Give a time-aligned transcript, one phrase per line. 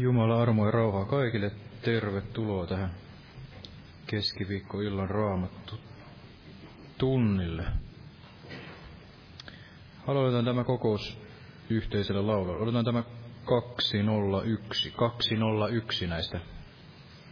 [0.00, 1.50] Jumala armo ja rauhaa kaikille.
[1.82, 2.90] Tervetuloa tähän
[4.06, 5.80] keskiviikkoillan raamattu
[6.98, 7.64] tunnille.
[10.06, 11.18] Aloitetaan tämä kokous
[11.70, 12.62] yhteisellä laululla.
[12.62, 13.02] Otetaan tämä
[13.44, 16.40] 201, 201 näistä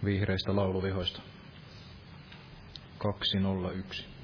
[0.04, 1.22] vihreistä lauluvihoista.
[2.98, 4.17] 201.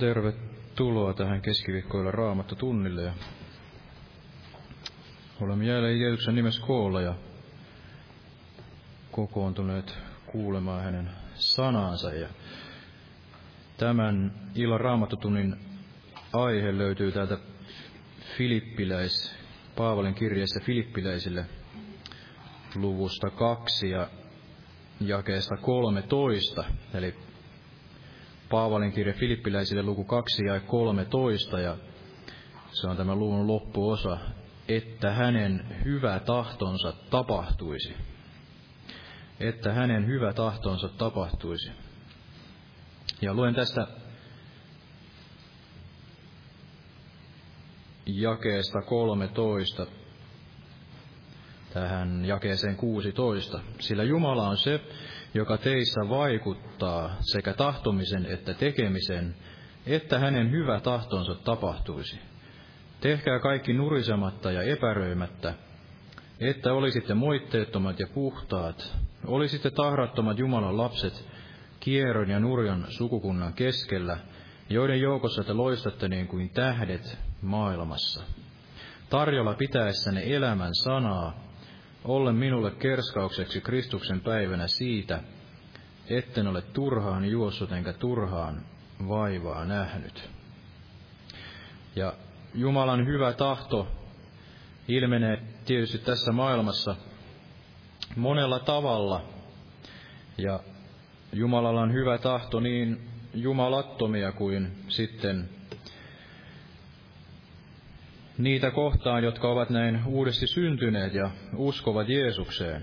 [0.00, 3.02] tervetuloa tähän keskiviikkoilla raamattu tunnille.
[3.02, 3.12] Ja
[5.40, 7.14] olemme jälleen Jeesuksen nimessä koolla ja
[9.10, 9.94] kokoontuneet
[10.26, 12.14] kuulemaan hänen sanansa.
[12.14, 12.28] Ja
[13.76, 15.56] tämän illan raamattotunnin
[16.32, 17.38] aihe löytyy täältä
[18.36, 19.36] Filippiläis,
[19.76, 21.46] Paavalin kirjeessä Filippiläisille
[22.74, 24.08] luvusta kaksi ja
[25.00, 27.25] jakeesta 13, eli
[28.50, 31.76] Paavalin kirja Filippiläisille luku 2 ja 13 ja
[32.72, 34.18] se on tämä luvun loppuosa,
[34.68, 37.94] että hänen hyvä tahtonsa tapahtuisi.
[39.40, 41.70] Että hänen hyvä tahtonsa tapahtuisi.
[43.20, 43.86] Ja luen tästä
[48.06, 49.86] jakeesta 13
[51.74, 53.60] tähän jakeeseen 16.
[53.80, 54.80] Sillä Jumala on se,
[55.36, 59.34] joka teissä vaikuttaa sekä tahtomisen että tekemisen,
[59.86, 62.18] että hänen hyvä tahtonsa tapahtuisi.
[63.00, 65.54] Tehkää kaikki nurisematta ja epäröimättä,
[66.40, 68.96] että olisitte moitteettomat ja puhtaat,
[69.26, 71.28] olisitte tahrattomat Jumalan lapset
[71.80, 74.18] kierron ja nurjan sukukunnan keskellä,
[74.68, 78.24] joiden joukossa te loistatte niin kuin tähdet maailmassa.
[79.10, 81.45] Tarjolla pitäessänne elämän sanaa,
[82.06, 85.20] ollen minulle kerskaukseksi Kristuksen päivänä siitä,
[86.08, 88.62] etten ole turhaan juossut enkä turhaan
[89.08, 90.30] vaivaa nähnyt.
[91.96, 92.12] Ja
[92.54, 93.88] Jumalan hyvä tahto
[94.88, 96.96] ilmenee tietysti tässä maailmassa
[98.16, 99.24] monella tavalla.
[100.38, 100.60] Ja
[101.32, 105.55] Jumalalla on hyvä tahto niin jumalattomia kuin sitten
[108.38, 112.82] niitä kohtaan, jotka ovat näin uudesti syntyneet ja uskovat Jeesukseen.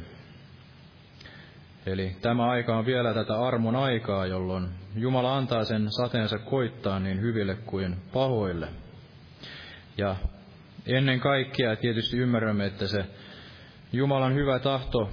[1.85, 7.21] Eli tämä aika on vielä tätä armon aikaa, jolloin Jumala antaa sen sateensa koittaa niin
[7.21, 8.67] hyville kuin pahoille.
[9.97, 10.15] Ja
[10.85, 13.05] ennen kaikkea tietysti ymmärrämme, että se
[13.93, 15.09] Jumalan hyvä tahto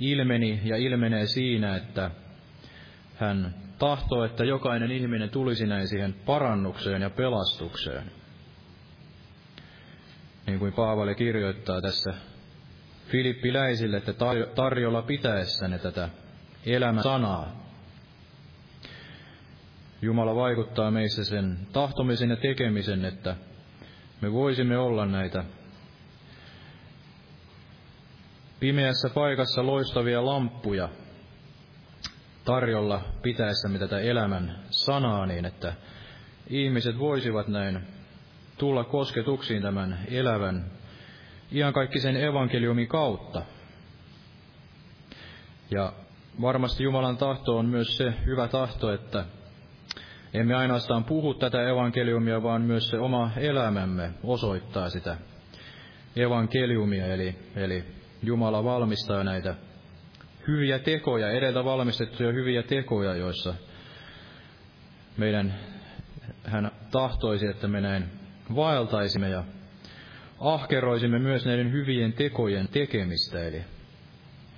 [0.00, 2.10] ilmeni ja ilmenee siinä, että
[3.16, 8.10] hän tahtoo, että jokainen ihminen tulisi näin siihen parannukseen ja pelastukseen.
[10.46, 12.14] Niin kuin Paavali kirjoittaa tässä
[13.08, 14.14] Filippiläisille, että
[14.54, 16.08] tarjolla pitäessänne tätä
[16.66, 17.66] elämän sanaa.
[20.02, 23.36] Jumala vaikuttaa meissä sen tahtomisen ja tekemisen, että
[24.20, 25.44] me voisimme olla näitä
[28.60, 30.88] pimeässä paikassa loistavia lamppuja
[32.44, 35.74] tarjolla pitäessämme tätä elämän sanaa niin, että
[36.50, 37.95] ihmiset voisivat näin
[38.58, 40.64] tulla kosketuksiin tämän elävän
[41.52, 43.42] iankaikkisen evankeliumin kautta.
[45.70, 45.92] Ja
[46.40, 49.24] varmasti Jumalan tahto on myös se hyvä tahto, että
[50.34, 55.16] emme ainoastaan puhu tätä evankeliumia, vaan myös se oma elämämme osoittaa sitä
[56.16, 57.84] evankeliumia, eli, eli
[58.22, 59.54] Jumala valmistaa näitä
[60.48, 63.54] hyviä tekoja, edeltä valmistettuja hyviä tekoja, joissa
[65.16, 65.54] meidän,
[66.44, 68.04] hän tahtoisi, että me näin
[68.54, 69.44] vaeltaisimme ja
[70.40, 73.42] ahkeroisimme myös näiden hyvien tekojen tekemistä.
[73.42, 73.64] Eli,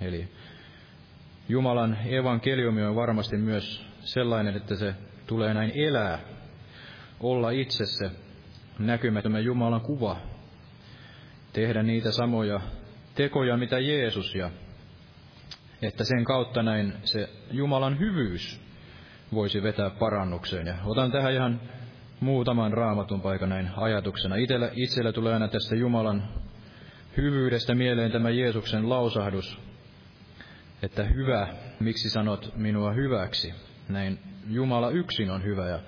[0.01, 0.27] eli
[1.49, 4.93] Jumalan evankeliumi on varmasti myös sellainen, että se
[5.27, 6.19] tulee näin elää,
[7.19, 8.11] olla itse se
[8.79, 10.17] näkymätön Jumalan kuva,
[11.53, 12.61] tehdä niitä samoja
[13.15, 14.51] tekoja, mitä Jeesus, ja
[15.81, 18.61] että sen kautta näin se Jumalan hyvyys
[19.33, 20.67] voisi vetää parannukseen.
[20.67, 21.61] Ja otan tähän ihan
[22.19, 24.35] muutaman raamatun paikan näin ajatuksena.
[24.35, 26.23] Itellä, itsellä tulee aina tästä Jumalan
[27.17, 29.59] hyvyydestä mieleen tämä Jeesuksen lausahdus,
[30.81, 31.47] että hyvä,
[31.79, 33.53] miksi sanot minua hyväksi?
[33.89, 35.79] Näin Jumala yksin on hyvä ja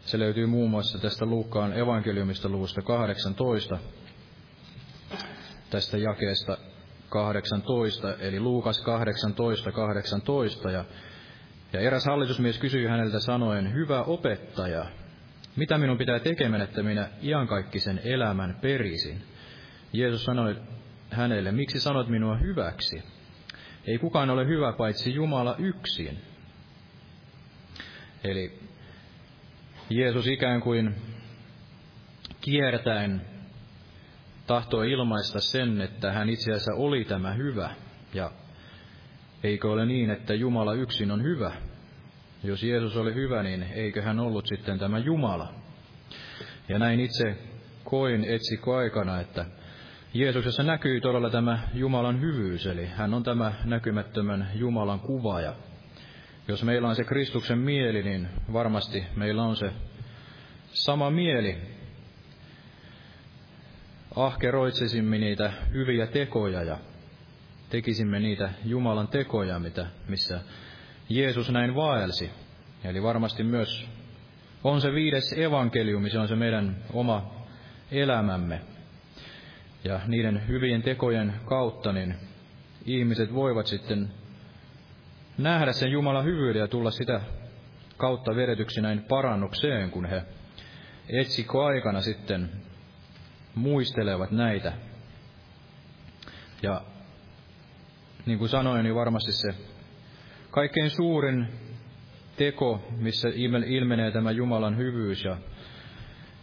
[0.00, 3.78] se löytyy muun muassa tästä Luukkaan evankeliumista luvusta 18,
[5.70, 6.58] tästä jakeesta
[7.08, 10.84] 18, eli Luukas 18, 18, ja,
[11.72, 14.86] ja eräs hallitusmies kysyi häneltä sanoen, hyvä opettaja,
[15.56, 19.22] mitä minun pitää tekemään, että minä iankaikkisen elämän perisin?
[19.92, 20.56] Jeesus sanoi
[21.10, 23.02] hänelle, miksi sanot minua hyväksi?
[23.86, 26.18] Ei kukaan ole hyvä paitsi Jumala yksin.
[28.24, 28.58] Eli
[29.90, 30.94] Jeesus ikään kuin
[32.40, 33.20] kiertäen
[34.46, 37.74] tahtoi ilmaista sen, että hän itse asiassa oli tämä hyvä.
[38.14, 38.30] Ja
[39.42, 41.52] eikö ole niin, että Jumala yksin on hyvä?
[42.42, 45.54] Jos Jeesus oli hyvä, niin eikö hän ollut sitten tämä Jumala?
[46.68, 47.36] Ja näin itse
[47.84, 49.44] koin etsikkoaikana, että
[50.14, 55.40] Jeesuksessa näkyy todella tämä Jumalan hyvyys, eli hän on tämä näkymättömän Jumalan kuva.
[55.40, 55.54] Ja
[56.48, 59.72] jos meillä on se Kristuksen mieli, niin varmasti meillä on se
[60.68, 61.56] sama mieli.
[64.16, 66.78] Ahkeroitsisimme niitä hyviä tekoja ja
[67.68, 70.40] tekisimme niitä Jumalan tekoja, mitä, missä
[71.08, 72.30] Jeesus näin vaelsi.
[72.84, 73.88] Eli varmasti myös
[74.64, 77.46] on se viides evankeliumi, se on se meidän oma
[77.90, 78.60] elämämme.
[79.84, 82.14] Ja niiden hyvien tekojen kautta niin
[82.84, 84.10] ihmiset voivat sitten
[85.38, 87.20] nähdä sen Jumalan hyvyyden ja tulla sitä
[87.96, 90.22] kautta vedetyksi näin parannukseen, kun he
[91.08, 92.50] etsikko aikana sitten
[93.54, 94.72] muistelevat näitä.
[96.62, 96.82] Ja
[98.26, 99.54] niin kuin sanoin, niin varmasti se
[100.56, 101.48] kaikkein suurin
[102.36, 103.28] teko, missä
[103.66, 105.36] ilmenee tämä Jumalan hyvyys ja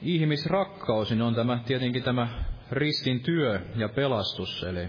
[0.02, 2.28] ihmisrakkaus, niin on tämä tietenkin tämä
[2.72, 4.64] ristin työ ja pelastus.
[4.64, 4.88] Eli,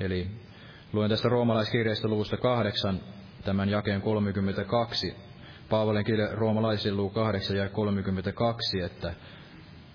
[0.00, 0.26] eli
[0.92, 3.00] luen tästä roomalaiskirjasta luvusta kahdeksan
[3.44, 5.16] tämän jakeen 32.
[5.70, 9.14] Paavalin kirja roomalaisille luu 8 ja 32, että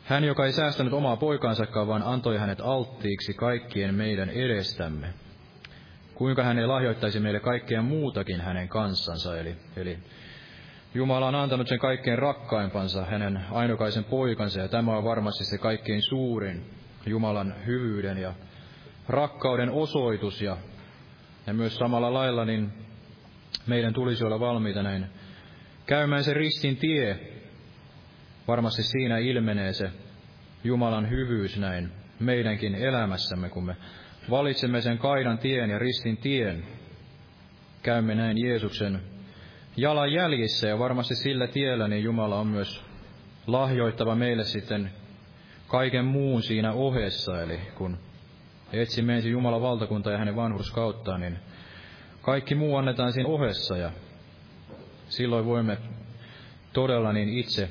[0.03, 5.13] hän, joka ei säästänyt omaa poikaansakaan, vaan antoi hänet alttiiksi kaikkien meidän edestämme,
[6.17, 9.39] kuinka hän ei lahjoittaisi meille kaikkea muutakin hänen kanssansa.
[9.39, 10.00] Eli, eli
[10.93, 16.01] Jumala on antanut sen kaikkein rakkaimpansa, hänen ainokaisen poikansa, ja tämä on varmasti se kaikkein
[16.01, 16.65] suurin
[17.05, 18.33] Jumalan hyvyyden ja
[19.09, 20.57] rakkauden osoitus ja,
[21.47, 22.71] ja myös samalla lailla niin
[23.67, 25.05] meidän tulisi olla valmiita näin
[25.86, 27.19] käymään se ristin tie.
[28.47, 29.91] Varmasti siinä ilmenee se
[30.63, 33.75] Jumalan hyvyys näin meidänkin elämässämme, kun me
[34.29, 36.63] valitsemme sen kaidan tien ja ristin tien.
[37.84, 39.01] Käymme näin Jeesuksen
[39.77, 42.81] jalanjäljissä ja varmasti sillä tiellä niin Jumala on myös
[43.48, 44.91] lahjoittava meille sitten
[45.67, 47.98] kaiken muun siinä ohessa, eli kun
[48.74, 51.38] etsimme ensin Jumalan valtakuntaa ja hänen vanhurskauttaan, niin
[52.22, 53.91] kaikki muu annetaan siinä ohessa ja
[55.10, 55.77] silloin voimme
[56.74, 57.69] todella niin itse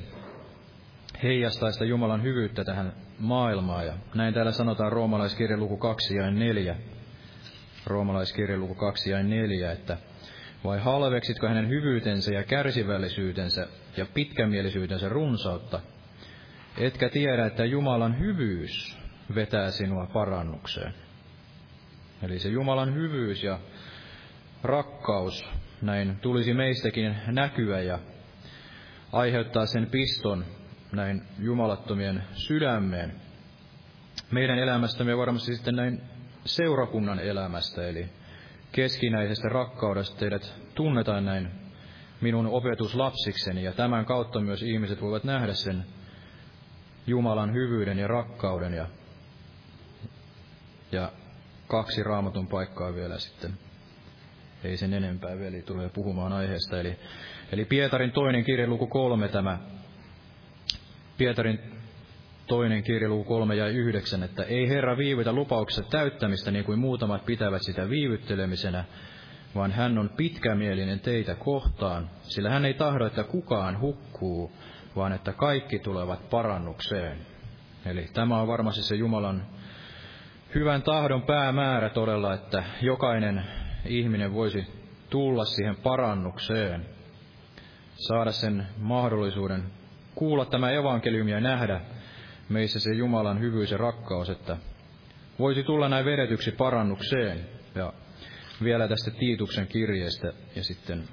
[1.23, 3.85] heijastaa sitä Jumalan hyvyyttä tähän maailmaan.
[3.85, 6.75] Ja näin täällä sanotaan roomalaiskirjan luku 2 ja 4.
[7.85, 9.97] Roomalaiskirjan luku 2 ja 4, että
[10.63, 15.79] vai halveksitko hänen hyvyytensä ja kärsivällisyytensä ja pitkämielisyytensä runsautta,
[16.77, 18.97] etkä tiedä, että Jumalan hyvyys
[19.35, 20.93] vetää sinua parannukseen.
[22.23, 23.59] Eli se Jumalan hyvyys ja
[24.63, 25.49] rakkaus
[25.81, 27.99] näin tulisi meistäkin näkyä ja
[29.11, 30.45] aiheuttaa sen piston
[30.91, 33.13] näin jumalattomien sydämeen.
[34.31, 36.01] Meidän elämästämme ja varmasti sitten näin
[36.45, 38.09] seurakunnan elämästä, eli
[38.71, 41.51] keskinäisestä rakkaudesta teidät tunnetaan näin
[42.21, 45.85] minun opetuslapsikseni, ja tämän kautta myös ihmiset voivat nähdä sen
[47.07, 48.87] Jumalan hyvyyden ja rakkauden, ja,
[50.91, 51.11] ja
[51.67, 53.51] kaksi raamatun paikkaa vielä sitten.
[54.63, 56.79] Ei sen enempää, veli tulee puhumaan aiheesta.
[56.79, 56.97] Eli,
[57.51, 59.59] eli Pietarin toinen kirje, luku kolme tämä.
[61.17, 61.59] Pietarin
[62.47, 67.25] toinen kirja luku 3 ja 9, että ei Herra viivytä lupauksen täyttämistä niin kuin muutamat
[67.25, 68.83] pitävät sitä viivyttelemisenä,
[69.55, 74.51] vaan hän on pitkämielinen teitä kohtaan, sillä hän ei tahdo, että kukaan hukkuu,
[74.95, 77.17] vaan että kaikki tulevat parannukseen.
[77.85, 79.45] Eli tämä on varmasti se Jumalan
[80.55, 83.43] hyvän tahdon päämäärä todella, että jokainen
[83.85, 84.67] ihminen voisi
[85.09, 86.85] tulla siihen parannukseen,
[87.95, 89.63] saada sen mahdollisuuden
[90.17, 91.81] kuulla tämä evankeliumi ja nähdä,
[92.49, 94.57] meissä se Jumalan hyvyys ja rakkaus, että
[95.39, 97.49] voisi tulla näin vedetyksi parannukseen.
[97.75, 97.93] Ja
[98.63, 101.03] vielä tästä Tiituksen kirjeestä ja sitten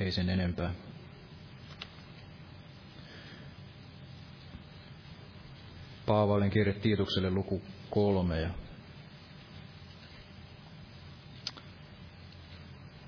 [0.00, 0.74] ei sen enempää.
[6.06, 8.50] Paavalin kirje Tiitukselle luku kolme ja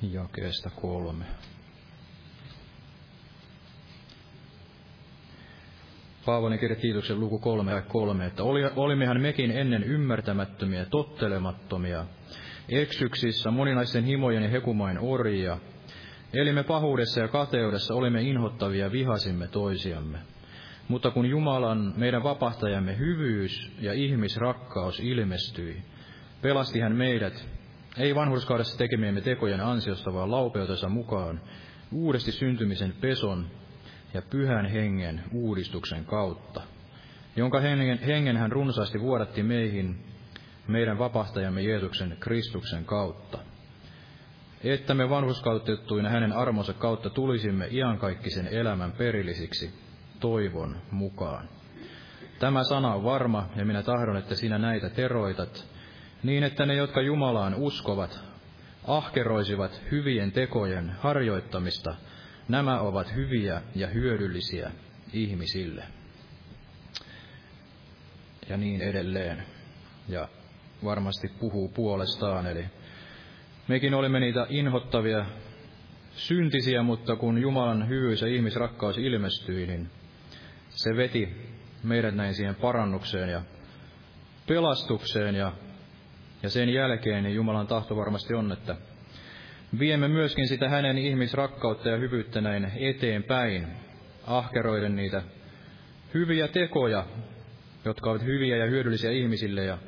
[0.03, 1.25] jakeesta kolme.
[6.27, 12.05] Paavolin kirja Tiituksen luku 3 ja 3, että oli, olimmehan mekin ennen ymmärtämättömiä, tottelemattomia,
[12.69, 15.59] eksyksissä, moninaisten himojen ja hekumain orjia.
[16.35, 20.19] Elimme pahuudessa ja kateudessa, olimme inhottavia, vihasimme toisiamme.
[20.89, 25.83] Mutta kun Jumalan, meidän vapahtajamme hyvyys ja ihmisrakkaus ilmestyi,
[26.43, 27.49] pelasti hän meidät,
[27.99, 31.41] ei vanhurskaudessa tekemiemme tekojen ansiosta, vaan laupeutensa mukaan,
[31.93, 33.47] uudesti syntymisen peson
[34.15, 36.63] ja pyhän hengen uudistuksen kautta,
[37.37, 40.05] jonka hengen, hengen hän runsaasti vuodatti meihin
[40.69, 43.39] meidän vapahtajamme Jeesuksen Kristuksen kautta,
[44.65, 49.75] että me vanhuskautettuina hänen armonsa kautta tulisimme iankaikkisen elämän perillisiksi
[50.21, 51.49] toivon mukaan.
[52.39, 55.67] Tämä sana on varma, ja minä tahdon, että sinä näitä teroitat,
[56.23, 58.21] niin että ne, jotka Jumalaan uskovat,
[58.87, 61.95] ahkeroisivat hyvien tekojen harjoittamista–
[62.49, 64.71] Nämä ovat hyviä ja hyödyllisiä
[65.13, 65.85] ihmisille.
[68.49, 69.45] Ja niin edelleen.
[70.09, 70.29] Ja
[70.85, 72.65] varmasti puhuu puolestaan, eli
[73.69, 75.27] mekin olimme niitä inhottavia
[76.17, 79.91] syntisiä, mutta kun Jumalan hyvyys ja ihmisrakkaus ilmestyi, niin
[80.69, 81.29] se veti
[81.83, 83.43] meidät näin siihen parannukseen ja
[84.47, 85.53] pelastukseen ja,
[86.43, 88.77] ja sen jälkeen niin Jumalan tahto varmasti on, että
[89.79, 93.67] viemme myöskin sitä hänen ihmisrakkautta ja hyvyyttä näin eteenpäin,
[94.27, 95.23] ahkeroiden niitä
[96.15, 97.07] hyviä tekoja,
[97.85, 99.79] jotka ovat hyviä ja hyödyllisiä ihmisille ja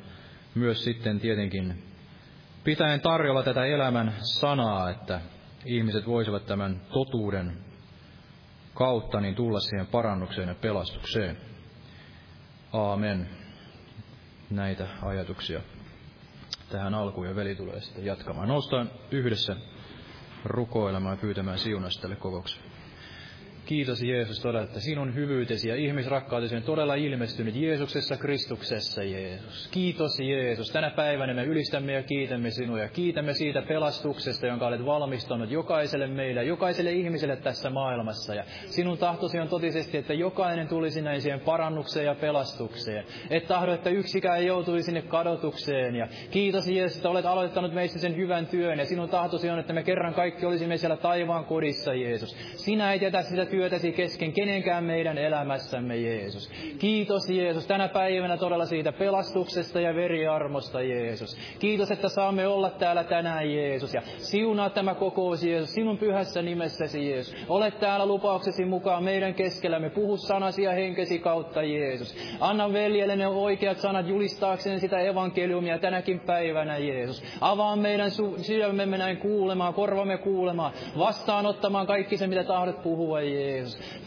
[0.55, 1.83] myös sitten tietenkin
[2.63, 5.21] pitäen tarjolla tätä elämän sanaa, että
[5.65, 7.57] ihmiset voisivat tämän totuuden
[8.73, 11.37] kautta niin tulla siihen parannukseen ja pelastukseen.
[12.73, 13.29] Aamen.
[14.49, 15.61] Näitä ajatuksia
[16.69, 18.47] tähän alkuun ja veli tulee sitten jatkamaan.
[18.47, 19.55] Noustaan yhdessä
[20.45, 22.66] rukoilemaan ja pyytämään siunasta tälle kokoukselle.
[23.67, 29.67] Kiitos Jeesus todella, että sinun hyvyytesi ja ihmisrakkautesi on todella ilmestynyt Jeesuksessa Kristuksessa, Jeesus.
[29.71, 30.71] Kiitos Jeesus.
[30.71, 36.07] Tänä päivänä me ylistämme ja kiitämme sinua ja kiitämme siitä pelastuksesta, jonka olet valmistanut jokaiselle
[36.07, 38.35] meille, jokaiselle ihmiselle tässä maailmassa.
[38.35, 43.05] Ja sinun tahtosi on totisesti, että jokainen tulisi näin siihen parannukseen ja pelastukseen.
[43.29, 45.95] Et tahdo, että yksikään ei joutuisi sinne kadotukseen.
[45.95, 48.79] Ja kiitos Jeesus, että olet aloittanut meissä sen hyvän työn.
[48.79, 52.35] Ja sinun tahtosi on, että me kerran kaikki olisimme siellä taivaan kodissa, Jeesus.
[52.55, 56.51] Sinä ei jätä sitä työtäsi kesken kenenkään meidän elämässämme, Jeesus.
[56.79, 61.37] Kiitos, Jeesus, tänä päivänä todella siitä pelastuksesta ja veriarmosta, Jeesus.
[61.59, 63.93] Kiitos, että saamme olla täällä tänään, Jeesus.
[63.93, 67.35] Ja siunaa tämä kokous, Jeesus, sinun pyhässä nimessäsi, Jeesus.
[67.49, 69.89] Olet täällä lupauksesi mukaan meidän keskellämme.
[69.89, 72.15] Puhu sanasi ja henkesi kautta, Jeesus.
[72.39, 77.23] Anna veljelle ne oikeat sanat julistaakseen sitä evankeliumia tänäkin päivänä, Jeesus.
[77.41, 83.46] Avaa meidän su- sydämemme näin kuulemaan, korvamme kuulemaan, vastaanottamaan kaikki se, mitä tahdot puhua, Jeesus.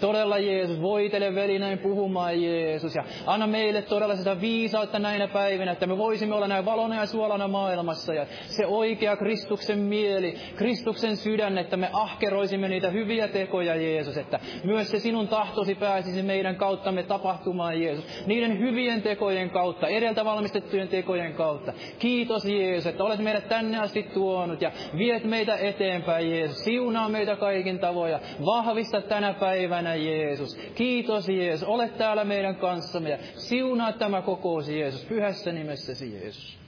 [0.00, 2.94] Todella, Jeesus, voitele veli näin puhumaan, Jeesus.
[2.94, 7.06] Ja anna meille todella sitä viisautta näinä päivinä, että me voisimme olla näin valona ja
[7.06, 8.14] suolana maailmassa.
[8.14, 14.16] Ja se oikea Kristuksen mieli, Kristuksen sydän, että me ahkeroisimme niitä hyviä tekoja, Jeesus.
[14.16, 18.26] Että myös se sinun tahtosi pääsisi meidän kauttamme tapahtumaan, Jeesus.
[18.26, 21.72] Niiden hyvien tekojen kautta, edeltä valmistettujen tekojen kautta.
[21.98, 26.64] Kiitos, Jeesus, että olet meidät tänne asti tuonut ja viet meitä eteenpäin, Jeesus.
[26.64, 30.58] Siunaa meitä kaikin tavoin ja vahvista tänä päivänä, Jeesus.
[30.74, 31.68] Kiitos, Jeesus.
[31.68, 35.04] Olet täällä meidän kanssamme ja siunaa tämä kokous, Jeesus.
[35.04, 36.58] Pyhässä nimessäsi, Jeesus.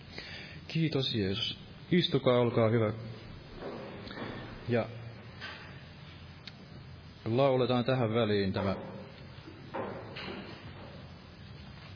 [0.68, 1.59] Kiitos, Jeesus.
[1.90, 2.92] Istukaa, olkaa hyvä.
[4.68, 4.87] Ja
[7.25, 8.77] lauletaan tähän väliin tämä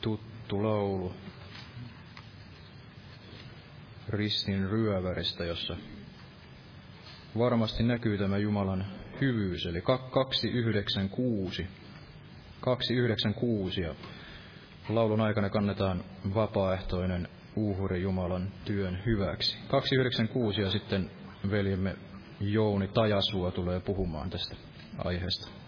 [0.01, 1.13] tuttu laulu
[4.09, 5.77] ristin ryöväristä, jossa
[7.37, 8.85] varmasti näkyy tämä Jumalan
[9.21, 11.67] hyvyys, eli 296.
[12.61, 13.95] 296 ja
[14.89, 16.03] laulun aikana kannetaan
[16.35, 19.57] vapaaehtoinen uhri Jumalan työn hyväksi.
[19.67, 21.11] 296 ja sitten
[21.51, 21.95] veljemme
[22.39, 24.55] Jouni Tajasua tulee puhumaan tästä
[24.97, 25.66] aiheesta.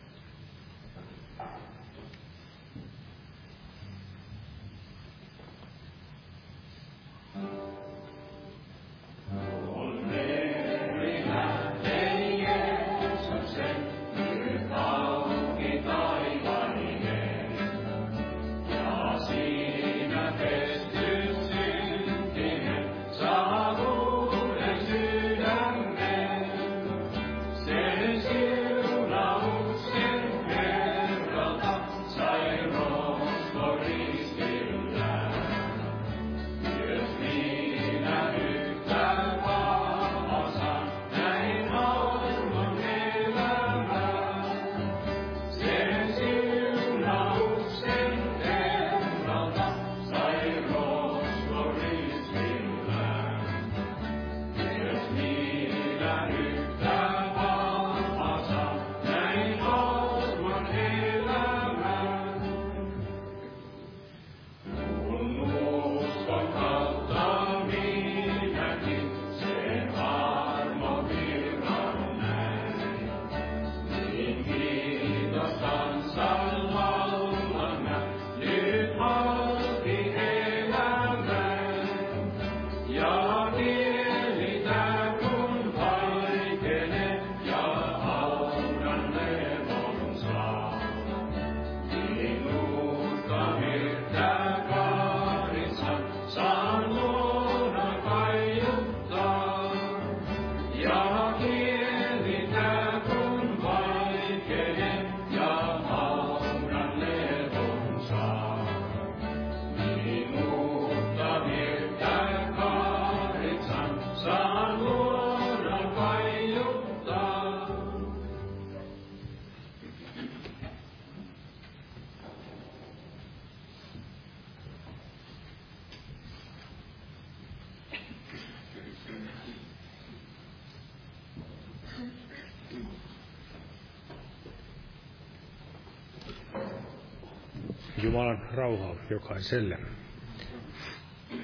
[138.19, 139.77] Jumalan rauhaa jokaiselle.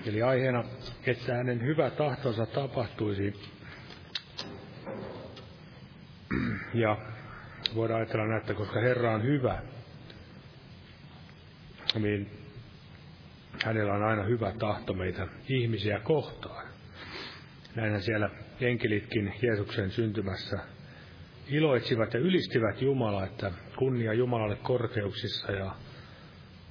[0.06, 0.64] Eli aiheena,
[1.06, 3.34] että hänen hyvä tahtonsa tapahtuisi.
[6.74, 6.98] Ja
[7.76, 9.62] voidaan ajatella näin, että koska Herra on hyvä,
[12.00, 12.30] niin
[13.66, 16.68] hänellä on aina hyvä tahto meitä ihmisiä kohtaan.
[17.76, 18.30] Näinhän siellä
[18.62, 20.60] enkelitkin Jeesuksen syntymässä
[21.48, 25.76] iloitsivat ja ylistivät Jumalaa, että kunnia Jumalalle korkeuksissa ja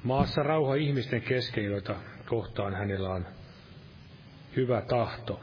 [0.05, 3.27] maassa rauha ihmisten kesken, joita kohtaan hänellä on
[4.57, 5.41] hyvä tahto.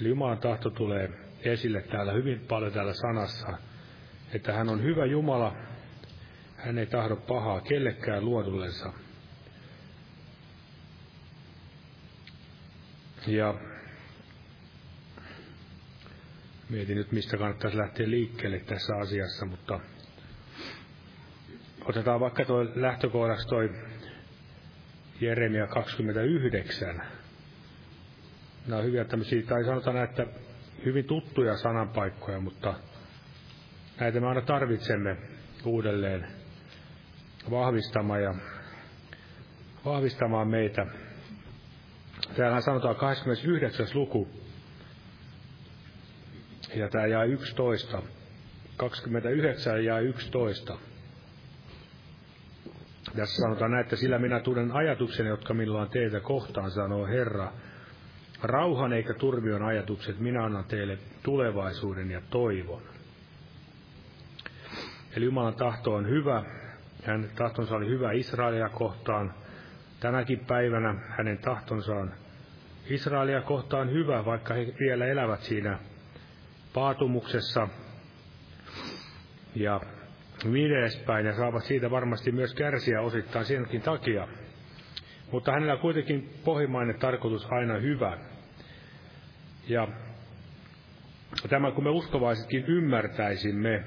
[0.00, 3.58] Eli Jumalan tahto tulee esille täällä hyvin paljon täällä sanassa,
[4.32, 5.56] että hän on hyvä Jumala,
[6.56, 8.92] hän ei tahdo pahaa kellekään luodullensa.
[13.26, 13.54] Ja
[16.68, 19.80] mietin nyt, mistä kannattaisi lähteä liikkeelle tässä asiassa, mutta
[21.88, 23.70] otetaan vaikka tuo lähtökohdaksi toi
[25.20, 27.02] Jeremia 29.
[28.66, 30.26] Nämä on hyviä tämmöisiä, tai sanotaan että
[30.84, 32.74] hyvin tuttuja sananpaikkoja, mutta
[34.00, 35.16] näitä me aina tarvitsemme
[35.64, 36.26] uudelleen
[37.50, 38.34] vahvistamaan ja
[39.84, 40.86] vahvistamaan meitä.
[42.36, 43.86] Täällä sanotaan 29.
[43.94, 44.28] luku,
[46.74, 48.02] ja tämä jää 11.
[48.76, 50.78] 29 jää 11.
[53.18, 57.52] Tässä sanotaan näin, että sillä minä tunnen ajatukseni, jotka minulla on teitä kohtaan, sanoo Herra.
[58.42, 62.82] Rauhan eikä turmion ajatukset, minä annan teille tulevaisuuden ja toivon.
[65.16, 66.44] Eli Jumalan tahto on hyvä.
[67.04, 69.34] Hänen tahtonsa oli hyvä Israelia kohtaan.
[70.00, 72.10] Tänäkin päivänä hänen tahtonsa on
[72.90, 75.78] Israelia kohtaan hyvä, vaikka he vielä elävät siinä
[76.74, 77.68] paatumuksessa
[79.54, 79.80] ja
[80.44, 84.28] edespäin, ja saavat siitä varmasti myös kärsiä osittain senkin takia.
[85.32, 88.18] Mutta hänellä on kuitenkin pohjimmainen tarkoitus aina hyvä.
[89.68, 89.88] Ja
[91.48, 93.84] tämä, kun me uskovaisetkin ymmärtäisimme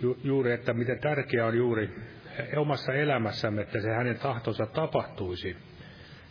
[0.00, 1.90] ju, juuri, että miten tärkeää on juuri
[2.56, 5.56] omassa elämässämme, että se hänen tahtonsa tapahtuisi.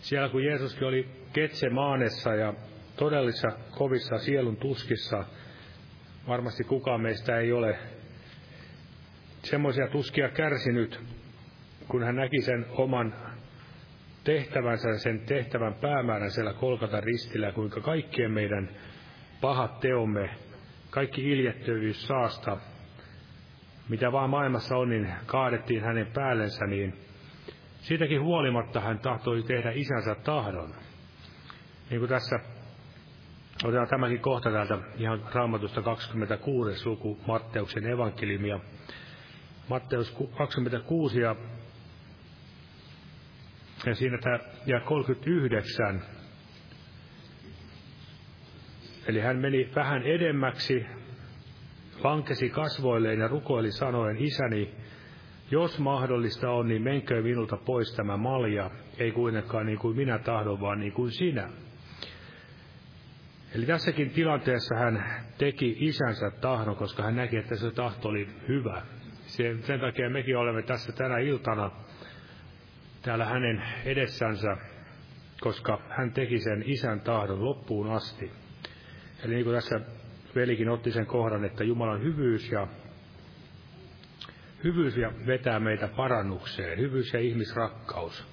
[0.02, 2.54] Siellä kun Jeesuskin oli Ketsemaanessa ja
[2.96, 5.26] todellisissa kovissa sielun tuskissa,
[6.28, 7.80] varmasti kukaan meistä ei ole
[9.44, 11.00] semmoisia tuskia kärsinyt,
[11.88, 13.14] kun hän näki sen oman
[14.24, 18.70] tehtävänsä, sen tehtävän päämäärän siellä kolkata ristillä, kuinka kaikkien meidän
[19.42, 20.30] pahat teomme,
[20.90, 22.58] kaikki iljettyvyys saasta,
[23.90, 26.94] mitä vaan maailmassa on, niin kaadettiin hänen päällensä, niin
[27.82, 30.76] siitäkin huolimatta hän tahtoi tehdä isänsä tahdon.
[31.90, 32.40] Niin kuin tässä
[33.64, 36.90] otetaan tämäkin kohta täältä ihan raamatusta 26.
[36.90, 38.60] luku Matteuksen evankeliumia.
[39.70, 41.36] Matteus 26 ja,
[43.86, 46.02] ja siinä tämä, ja 39.
[49.08, 50.86] Eli hän meni vähän edemmäksi,
[52.04, 54.74] lankesi kasvoilleen ja rukoili sanoen, isäni,
[55.52, 60.62] jos mahdollista on, niin menkö minulta pois tämä malja, ei kuitenkaan niin kuin minä tahdon,
[60.62, 61.50] vaan niin kuin sinä.
[63.56, 65.06] Eli tässäkin tilanteessa hän
[65.38, 68.82] teki isänsä tahdon, koska hän näki, että se tahto oli hyvä.
[69.36, 71.72] Sen, sen takia mekin olemme tässä tänä iltana
[73.02, 74.58] täällä hänen edessänsä,
[75.42, 78.32] koska hän teki sen isän tahdon loppuun asti.
[79.24, 79.80] Eli niin kuin tässä
[80.36, 82.68] velikin otti sen kohdan, että Jumalan hyvyys ja
[84.64, 88.28] hyvyys ja vetää meitä parannukseen, hyvyys ja ihmisrakkaus.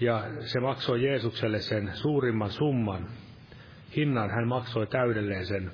[0.00, 3.08] Ja se maksoi Jeesukselle sen suurimman summan,
[3.96, 5.72] hinnan hän maksoi täydelleen sen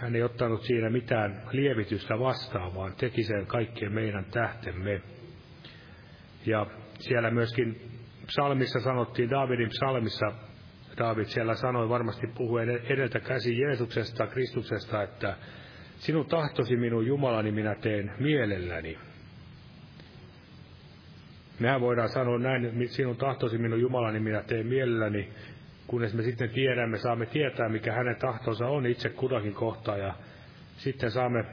[0.00, 5.00] hän ei ottanut siinä mitään lievitystä vastaan, vaan teki sen kaikkien meidän tähtemme.
[6.46, 6.66] Ja
[6.98, 7.80] siellä myöskin
[8.26, 10.32] psalmissa sanottiin, Davidin psalmissa,
[10.98, 15.36] David siellä sanoi varmasti puhuen edeltä käsi Jeesuksesta, Kristuksesta, että
[15.98, 18.98] sinun tahtosi minun Jumalani minä teen mielelläni.
[21.58, 25.28] Mehän voidaan sanoa näin, sinun tahtosi minun Jumalani minä teen mielelläni,
[25.90, 30.14] kunnes me sitten tiedämme, saamme tietää, mikä hänen tahtonsa on itse kudakin kohtaa, ja
[30.76, 31.44] sitten saamme,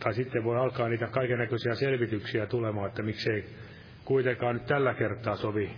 [0.00, 3.44] tai sitten voi alkaa niitä kaikenlaisia selvityksiä tulemaan, että miksei
[4.04, 5.70] kuitenkaan nyt tällä kertaa sovi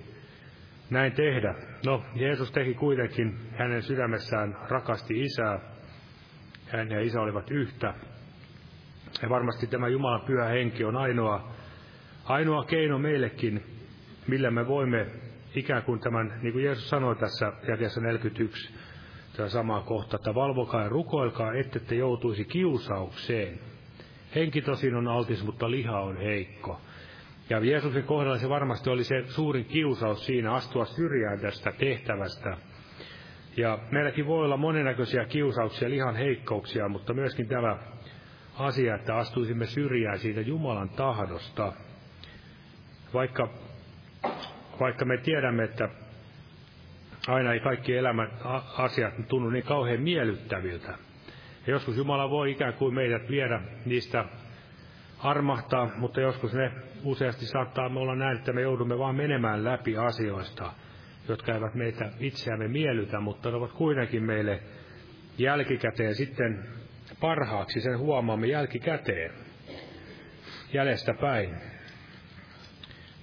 [0.91, 1.55] näin tehdä.
[1.87, 5.61] No, Jeesus teki kuitenkin, hänen sydämessään rakasti isää,
[6.67, 7.95] hän ja isä olivat yhtä.
[9.23, 11.53] Ja varmasti tämä Jumalan pyhä henki on ainoa,
[12.25, 13.63] ainoa keino meillekin,
[14.29, 15.07] millä me voimme
[15.55, 18.75] ikään kuin tämän, niin kuin Jeesus sanoi tässä jakeessa 41,
[19.37, 23.61] tämä sama kohta, että valvokaa ja rukoilkaa, ette te joutuisi kiusaukseen.
[24.35, 26.81] Henki tosin on altis, mutta liha on heikko.
[27.51, 32.57] Ja Jeesuksen kohdalla se varmasti oli se suurin kiusaus siinä astua syrjään tästä tehtävästä.
[33.57, 37.79] Ja meilläkin voi olla monennäköisiä kiusauksia, lihan heikkouksia, mutta myöskin tämä
[38.59, 41.73] asia, että astuisimme syrjään siitä Jumalan tahdosta.
[43.15, 43.49] Vaikka
[44.81, 45.89] vaikka me tiedämme, että
[47.29, 48.31] aina ei kaikki elämän
[48.77, 50.89] asiat tunnu niin kauhean miellyttäviltä.
[51.67, 54.25] Ja joskus Jumala voi ikään kuin meidät viedä niistä
[55.19, 56.73] armahtaa, mutta joskus ne
[57.05, 60.73] useasti saattaa olla näin, että me joudumme vaan menemään läpi asioista,
[61.29, 64.61] jotka eivät meitä itseämme miellytä, mutta ne ovat kuitenkin meille
[65.39, 66.65] jälkikäteen sitten
[67.21, 69.33] parhaaksi, sen huomaamme jälkikäteen,
[70.73, 71.78] jäljestä päin.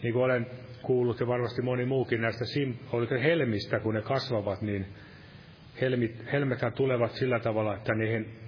[0.05, 0.47] Niin kuin olen
[0.81, 4.85] kuullut ja varmasti moni muukin näistä sim, oliko helmistä, kun ne kasvavat, niin
[5.81, 8.39] helmit, helmethän tulevat sillä tavalla, että niihin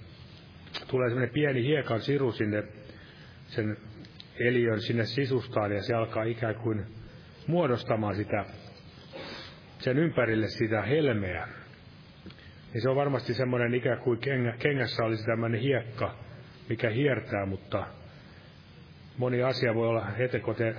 [0.88, 2.64] tulee semmoinen pieni hiekan siru sinne
[3.48, 3.78] sen
[4.40, 6.86] eliön sinne sisustaan ja se alkaa ikään kuin
[7.48, 8.46] muodostamaan sitä,
[9.80, 11.48] sen ympärille sitä helmeä.
[12.74, 16.16] Niin se on varmasti semmoinen ikään kuin kengä, kengässä olisi tämmöinen hiekka,
[16.70, 17.88] mikä hiertää, mutta
[19.18, 20.06] moni asia voi olla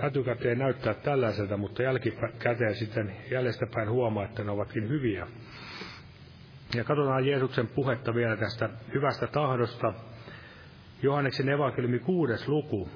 [0.02, 5.26] etukäteen näyttää tällaiselta, mutta jälkikäteen sitten jäljestäpäin huomaa, että ne ovatkin hyviä.
[6.74, 9.94] Ja katsotaan Jeesuksen puhetta vielä tästä hyvästä tahdosta.
[11.02, 12.88] Johanneksen evankeliumi kuudes luku.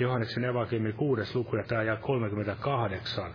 [0.00, 3.34] Johanneksen evankeliumi kuudes luku ja tämä jää 38.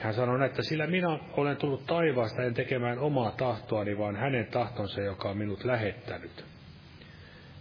[0.00, 5.00] Hän sanoi, että sillä minä olen tullut taivaasta en tekemään omaa tahtoani, vaan hänen tahtonsa,
[5.00, 6.44] joka on minut lähettänyt.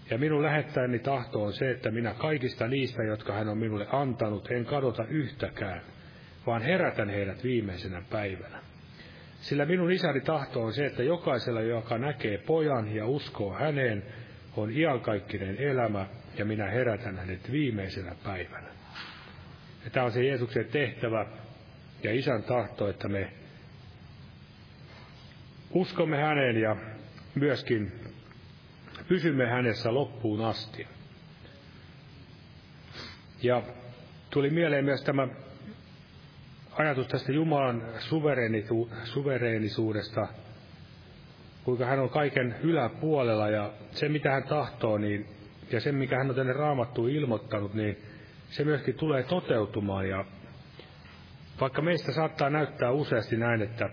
[0.10, 4.52] Ja minun lähettäjäni tahto on se, että minä kaikista niistä, jotka hän on minulle antanut,
[4.52, 5.82] en kadota yhtäkään,
[6.46, 8.60] vaan herätän heidät viimeisenä päivänä.
[9.42, 14.04] Sillä minun isäni tahto on se, että jokaisella, joka näkee pojan ja uskoo häneen,
[14.58, 16.06] on iankaikkinen elämä,
[16.38, 18.68] ja minä herätän hänet viimeisenä päivänä.
[19.84, 21.26] Ja tämä on se Jeesuksen tehtävä
[22.04, 23.34] ja isän tahto, että me
[25.72, 26.76] uskomme häneen ja
[27.36, 27.92] myöskin
[29.08, 30.88] pysymme hänessä loppuun asti.
[33.44, 33.62] Ja
[34.30, 35.28] tuli mieleen myös tämä
[36.72, 37.84] ajatus tästä Jumalan
[39.06, 40.28] suvereenisuudesta,
[41.64, 45.26] kuinka hän on kaiken yläpuolella ja se mitä hän tahtoo, niin,
[45.72, 47.98] ja se mikä hän on tänne raamattuun ilmoittanut, niin
[48.50, 50.10] se myöskin tulee toteutumaan.
[50.10, 50.26] Ja
[51.62, 53.90] vaikka meistä saattaa näyttää useasti näin, että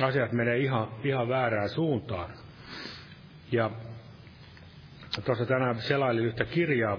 [0.00, 2.30] asiat menee ihan, ihan väärään suuntaan,
[3.52, 3.70] ja
[5.24, 6.98] tuossa tänään selailin yhtä kirjaa,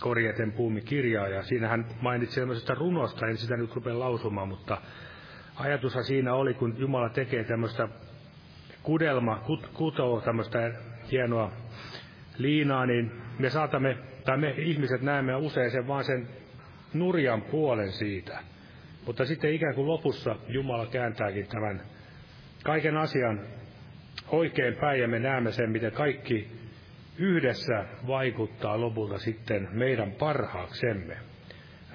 [0.00, 4.78] Korjeten puumi kirjaa, ja siinä hän mainitsi sellaisesta runosta, en sitä nyt rupea lausumaan, mutta
[5.56, 7.88] ajatushan siinä oli, kun Jumala tekee tämmöistä
[8.82, 10.72] kudelma, kut, kutoo tämmöistä
[11.10, 11.52] hienoa
[12.38, 16.28] liinaa, niin me saatamme, tai me ihmiset näemme usein sen vaan sen
[16.94, 18.38] nurjan puolen siitä.
[19.06, 21.82] Mutta sitten ikään kuin lopussa Jumala kääntääkin tämän
[22.64, 23.40] kaiken asian
[24.28, 26.48] oikein päin ja me näemme sen, miten kaikki
[27.18, 31.16] yhdessä vaikuttaa lopulta sitten meidän parhaaksemme.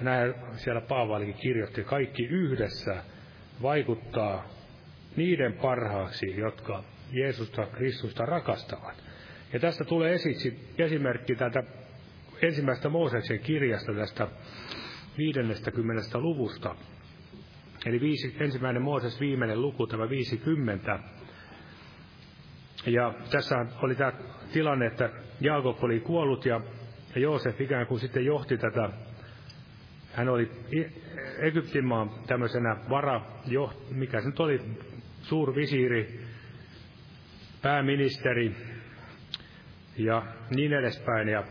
[0.00, 3.02] Näin siellä Paavalikin kirjoitti, kaikki yhdessä
[3.62, 4.48] vaikuttaa
[5.16, 9.04] niiden parhaaksi, jotka Jeesusta Kristusta rakastavat.
[9.52, 10.16] Ja tästä tulee
[10.78, 11.62] esimerkki tätä
[12.42, 14.28] ensimmäistä Mooseksen kirjasta tästä
[15.18, 16.18] 50.
[16.18, 16.76] luvusta.
[17.86, 20.98] Eli viisi, ensimmäinen Mooses viimeinen luku, tämä 50.
[22.86, 24.12] Ja tässä oli tämä
[24.52, 26.60] tilanne, että Jaakob oli kuollut ja
[27.16, 28.90] Joosef ikään kuin sitten johti tätä.
[30.12, 30.50] Hän oli
[31.38, 33.20] Egyptin maan tämmöisenä vara,
[33.90, 34.60] mikä se nyt oli,
[35.22, 36.20] suurvisiiri,
[37.62, 38.56] pääministeri
[39.96, 41.28] ja niin edespäin.
[41.28, 41.44] Ja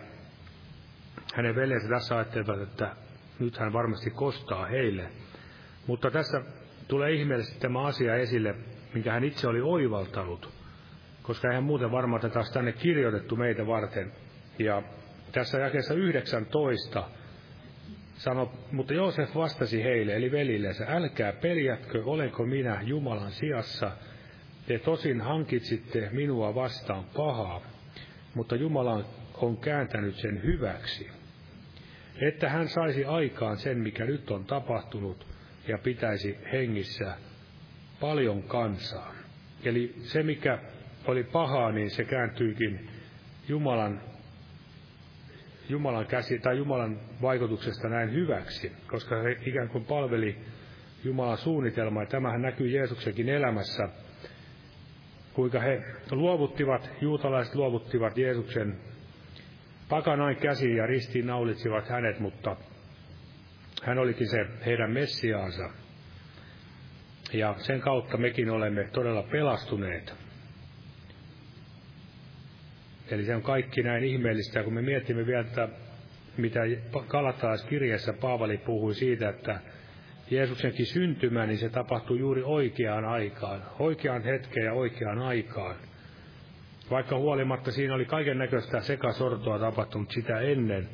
[1.36, 2.96] hänen veljensä tässä ajattelivat, että
[3.40, 5.10] nyt hän varmasti kostaa heille.
[5.92, 6.42] Mutta tässä
[6.88, 8.56] tulee ihmeellisesti tämä asia esille,
[8.94, 10.62] minkä hän itse oli oivaltanut
[11.24, 14.12] koska eihän muuten varmaan tätä olisi tänne kirjoitettu meitä varten.
[14.60, 14.84] Ja
[15.32, 17.04] tässä jakeessa 19
[18.14, 23.92] sano, mutta Joosef vastasi heille, eli velilleensä, älkää peljätkö, olenko minä Jumalan sijassa,
[24.68, 27.62] te tosin hankitsitte minua vastaan pahaa,
[28.34, 31.10] mutta Jumala on kääntänyt sen hyväksi,
[32.22, 35.26] että hän saisi aikaan sen, mikä nyt on tapahtunut,
[35.68, 37.18] ja pitäisi hengissä
[38.00, 39.14] paljon kansaa.
[39.64, 40.60] Eli se, mikä
[41.06, 42.90] oli pahaa, niin se kääntyikin
[43.48, 44.02] Jumalan,
[45.70, 50.38] Jumalan käsi tai Jumalan vaikutuksesta näin hyväksi, koska he ikään kuin palveli
[51.04, 52.04] Jumalan suunnitelmaa.
[52.04, 53.90] Ja tämähän näkyy Jeesuksenkin elämässä,
[55.34, 58.78] kuinka he luovuttivat, juutalaiset luovuttivat Jeesuksen
[59.90, 62.56] pakanain käsiin ja ristiin naulitsivat hänet, mutta
[63.82, 65.70] hän olikin se heidän messiaansa.
[67.34, 70.14] Ja sen kautta mekin olemme todella pelastuneet.
[73.12, 75.70] Eli se on kaikki näin ihmeellistä, kun me mietimme vielä, että
[76.38, 76.60] mitä
[77.08, 79.60] Kalatalaiskirjassa Paavali puhui siitä, että
[80.32, 85.76] Jeesuksenkin syntymä, niin se tapahtui juuri oikeaan aikaan, oikeaan hetkeen ja oikeaan aikaan.
[86.90, 90.90] Vaikka huolimatta siinä oli kaiken näköistä sekasortoa tapahtunut sitä ennen,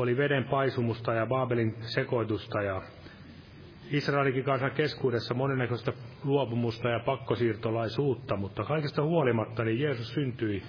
[0.00, 2.82] oli veden paisumusta ja Baabelin sekoitusta ja
[3.90, 5.92] Israelikin kansan keskuudessa monennäköistä
[6.24, 10.62] luopumusta ja pakkosiirtolaisuutta, mutta kaikesta huolimatta niin Jeesus syntyi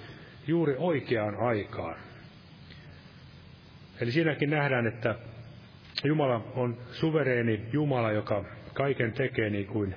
[0.46, 1.96] juuri oikeaan aikaan.
[4.00, 5.14] Eli siinäkin nähdään, että
[6.04, 9.94] Jumala on suvereeni Jumala, joka kaiken tekee niin kuin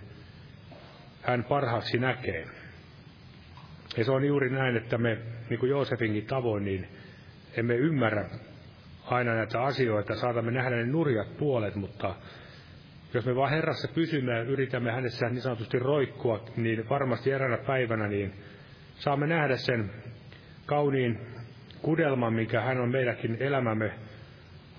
[1.22, 2.46] hän parhaaksi näkee.
[3.98, 5.18] Ja se on juuri näin, että me,
[5.50, 6.88] niin kuin Joosefinkin tavoin, niin
[7.58, 8.30] emme ymmärrä
[9.06, 12.16] aina näitä asioita, saatamme nähdä ne nurjat puolet, mutta
[13.14, 18.08] jos me vaan Herrassa pysymme ja yritämme hänessä niin sanotusti roikkua, niin varmasti eräänä päivänä
[18.08, 18.34] niin
[18.96, 19.92] saamme nähdä sen
[20.66, 21.20] kauniin
[21.82, 23.92] kudelman, mikä hän on meidänkin elämämme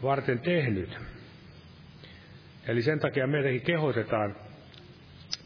[0.03, 0.99] varten tehnyt.
[2.69, 4.37] Eli sen takia meitäkin kehotetaan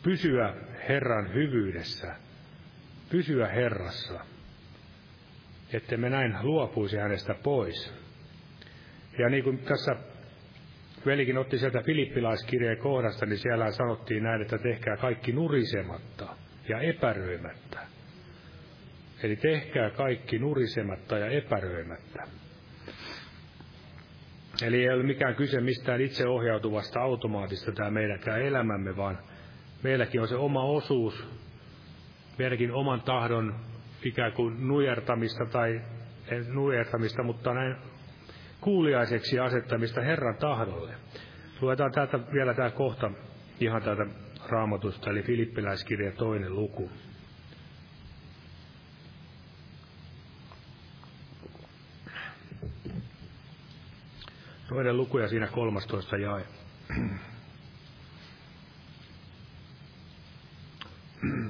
[0.03, 0.55] pysyä
[0.89, 2.15] Herran hyvyydessä,
[3.11, 4.21] pysyä Herrassa,
[5.73, 7.95] että me näin luopuisi hänestä pois.
[9.19, 9.97] Ja niin kuin tässä
[11.07, 16.37] velikin otti sieltä filippilaiskirjeen kohdasta, niin siellä sanottiin näin, että tehkää kaikki nurisematta
[16.69, 17.81] ja epäröimättä.
[19.23, 22.23] Eli tehkää kaikki nurisematta ja epäröimättä.
[24.63, 29.19] Eli ei ole mikään kyse mistään itseohjautuvasta automaatista tämä meidänkään elämämme, vaan
[29.83, 31.27] meilläkin on se oma osuus,
[32.39, 33.55] meidänkin oman tahdon
[34.05, 35.81] ikään kuin nujertamista tai
[36.49, 37.77] nujertamista, mutta näin
[38.61, 40.95] kuuliaiseksi asettamista Herran tahdolle.
[41.61, 43.11] Luetaan täältä vielä tämä kohta
[43.61, 44.07] ihan täältä
[44.49, 46.91] raamatusta, eli Filippiläiskirja toinen luku.
[54.69, 56.45] Toinen luku ja siinä 13 jae.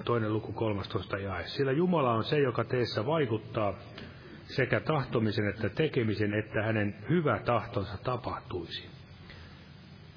[0.05, 1.47] Toinen luku 13 jae.
[1.47, 3.75] Sillä Jumala on se, joka teissä vaikuttaa
[4.57, 8.89] sekä tahtomisen että tekemisen, että hänen hyvä tahtonsa tapahtuisi.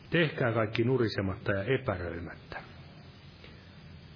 [0.09, 2.57] Tehkää kaikki nurisematta ja epäröimättä.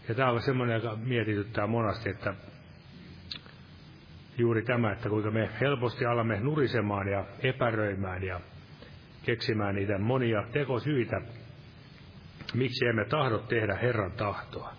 [0.10, 2.34] Ja tämä on semmoinen, joka mietityttää monasti, että
[4.38, 8.40] juuri tämä, että kuinka me helposti alamme nurisemaan ja epäröimään ja
[9.24, 11.22] keksimään niitä monia tekosyitä,
[12.54, 14.74] miksi emme tahdo tehdä Herran tahtoa.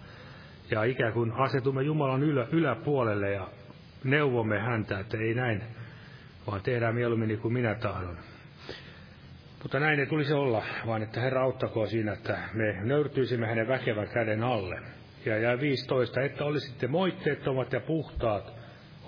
[0.70, 3.48] Ja ikään kuin asetumme Jumalan ylä, yläpuolelle ja
[4.04, 5.62] neuvomme häntä, että ei näin,
[6.46, 8.18] vaan tehdään mieluummin niin kuin minä tahdon.
[9.62, 14.08] Mutta näin ei tulisi olla, vaan että Herra auttakoon siinä, että me nöyrtyisimme hänen väkevän
[14.08, 14.80] käden alle.
[15.26, 18.52] Ja jää 15, että olisitte moitteettomat ja puhtaat,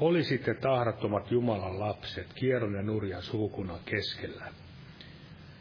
[0.01, 4.45] olisitte tahrattomat Jumalan lapset, kierron ja nurjan suukunnan keskellä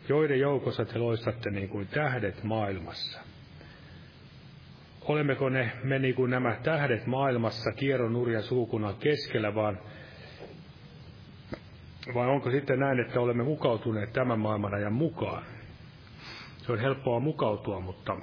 [0.10, 3.20] joiden joukossa te loistatte niin kuin tähdet maailmassa.
[5.10, 9.80] Olemmeko ne, me niin kuin nämä tähdet maailmassa kierron nurjan suukunnan keskellä, vaan
[12.14, 15.44] vai onko sitten näin, että olemme mukautuneet tämän maailman ajan mukaan?
[16.58, 18.18] Se on helppoa mukautua, mutta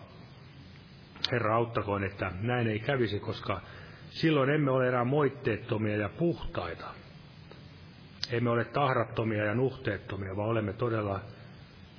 [1.33, 3.61] Herra auttakoon, että näin ei kävisi, koska
[4.09, 6.87] silloin emme ole enää moitteettomia ja puhtaita.
[8.31, 11.21] Emme ole tahrattomia ja nuhteettomia, vaan olemme todella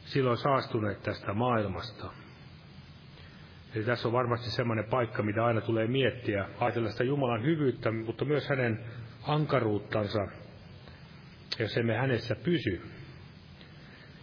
[0.05, 2.26] silloin saastuneet tästä maailmasta.
[3.75, 8.25] Eli tässä on varmasti semmoinen paikka, mitä aina tulee miettiä, ajatella sitä Jumalan hyvyyttä, mutta
[8.25, 8.79] myös hänen
[9.23, 10.27] ankaruuttansa,
[11.59, 12.81] jos emme hänessä pysy.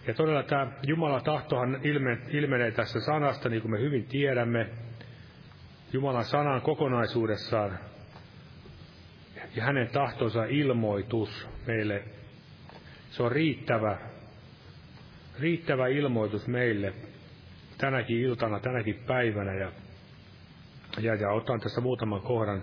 [0.06, 4.66] Ja todella tämä Jumalan tahtohan ilme, ilmenee tässä sanasta, niin kuin me hyvin tiedämme.
[5.92, 7.78] Jumalan sanan kokonaisuudessaan
[9.56, 12.04] ja hänen tahtonsa ilmoitus meille,
[13.10, 13.98] se on riittävä
[15.40, 16.92] riittävä ilmoitus meille
[17.84, 19.54] tänäkin iltana, tänäkin päivänä.
[19.54, 19.72] Ja,
[21.00, 22.62] ja, ja otan tässä muutaman kohdan.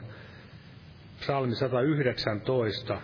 [1.20, 3.02] Psalmi 119.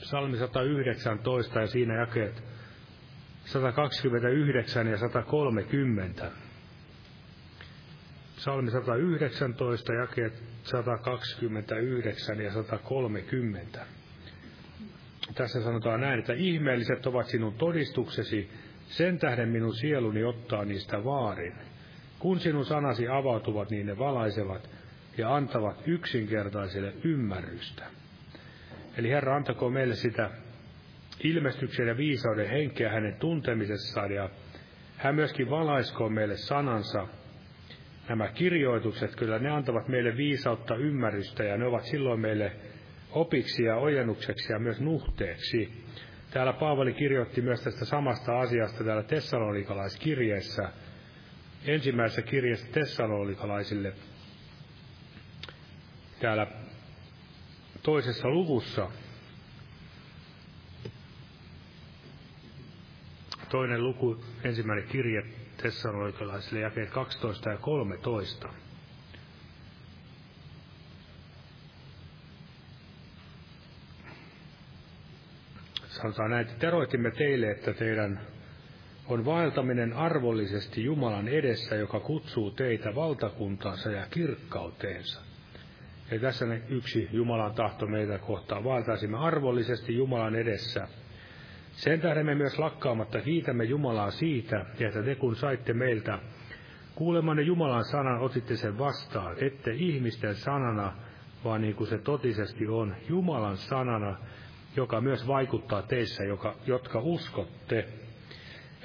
[0.00, 2.42] Psalmi 119 ja siinä jakeet
[3.44, 6.30] 129 ja 130.
[8.36, 13.86] Psalmi 119, jakeet 129 ja 130
[15.34, 18.50] tässä sanotaan näin, että ihmeelliset ovat sinun todistuksesi,
[18.92, 21.54] sen tähden minun sieluni ottaa niistä vaarin.
[22.18, 24.70] Kun sinun sanasi avautuvat, niin ne valaisevat
[25.18, 27.84] ja antavat yksinkertaiselle ymmärrystä.
[28.96, 30.30] Eli Herra, antako meille sitä
[31.24, 34.30] ilmestyksen ja viisauden henkeä hänen tuntemisessaan, ja
[34.96, 37.06] hän myöskin valaiskoo meille sanansa.
[38.08, 42.52] Nämä kirjoitukset, kyllä ne antavat meille viisautta, ymmärrystä, ja ne ovat silloin meille
[43.10, 45.84] opiksi ja ojennukseksi ja myös nuhteeksi.
[46.32, 50.72] Täällä Paavali kirjoitti myös tästä samasta asiasta täällä Tessalonikalaiskirjeessä,
[51.64, 53.92] ensimmäisessä kirjeessä Tessalonikalaisille,
[56.20, 56.46] täällä
[57.82, 58.90] toisessa luvussa,
[63.48, 65.22] toinen luku, ensimmäinen kirje
[65.62, 68.48] Tessalonikalaisilta jakeet 12 ja 13.
[76.02, 78.20] Sanotaan näin, että teroitimme teille, että teidän
[79.08, 85.20] on vaeltaminen arvollisesti Jumalan edessä, joka kutsuu teitä valtakuntaansa ja kirkkauteensa.
[86.10, 88.64] Ja tässä yksi Jumalan tahto meitä kohtaan.
[88.64, 90.88] Vaeltaisimme arvollisesti Jumalan edessä–
[91.72, 96.18] sen tähden me myös lakkaamatta kiitämme Jumalaa siitä, että te kun saitte meiltä
[96.94, 100.92] kuulemanne Jumalan sanan otitte sen vastaan, ette ihmisten sanana,
[101.44, 104.16] vaan niin kuin se totisesti on, Jumalan sanana,
[104.76, 107.88] joka myös vaikuttaa teissä, joka, jotka uskotte.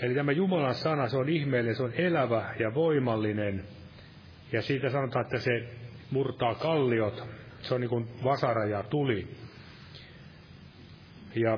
[0.01, 3.63] Eli tämä Jumalan sana, se on ihmeellinen, se on elävä ja voimallinen.
[4.51, 5.69] Ja siitä sanotaan, että se
[6.11, 7.23] murtaa kalliot.
[7.61, 9.27] Se on niin kuin vasara ja tuli.
[11.35, 11.57] Ja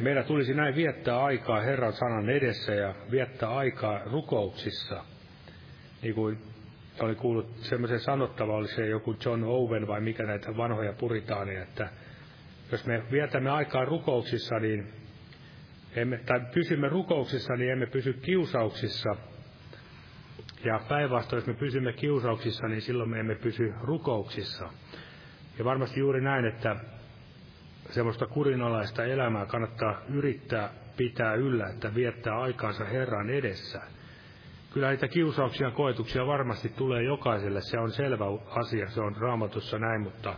[0.00, 5.04] meidän tulisi näin viettää aikaa Herran sanan edessä ja viettää aikaa rukouksissa.
[6.02, 6.38] Niin kuin
[7.00, 11.88] oli kuullut semmoisen sanottava, oli se joku John Owen vai mikä näitä vanhoja puritaaneja, että
[12.72, 14.92] jos me vietämme aikaa rukouksissa, niin
[15.96, 19.16] emme, tai pysymme rukouksissa, niin emme pysy kiusauksissa.
[20.64, 24.68] Ja päinvastoin, jos me pysymme kiusauksissa, niin silloin me emme pysy rukouksissa.
[25.58, 26.76] Ja varmasti juuri näin, että
[27.90, 33.80] semmoista kurinalaista elämää kannattaa yrittää pitää yllä, että viettää aikaansa Herran edessä.
[34.72, 39.78] Kyllä niitä kiusauksia ja koetuksia varmasti tulee jokaiselle, se on selvä asia, se on raamatussa
[39.78, 40.34] näin, mutta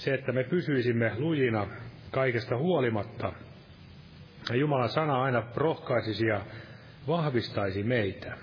[0.00, 1.66] se, että me pysyisimme lujina
[2.10, 3.32] kaikesta huolimatta,
[4.50, 6.40] ja Jumalan sana aina rohkaisisi ja
[7.08, 8.36] vahvistaisi meitä.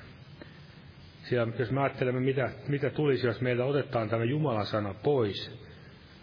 [1.23, 5.67] Sillä jos me ajattelemme, mitä, mitä tulisi, jos meiltä otetaan tämä Jumalan sana pois,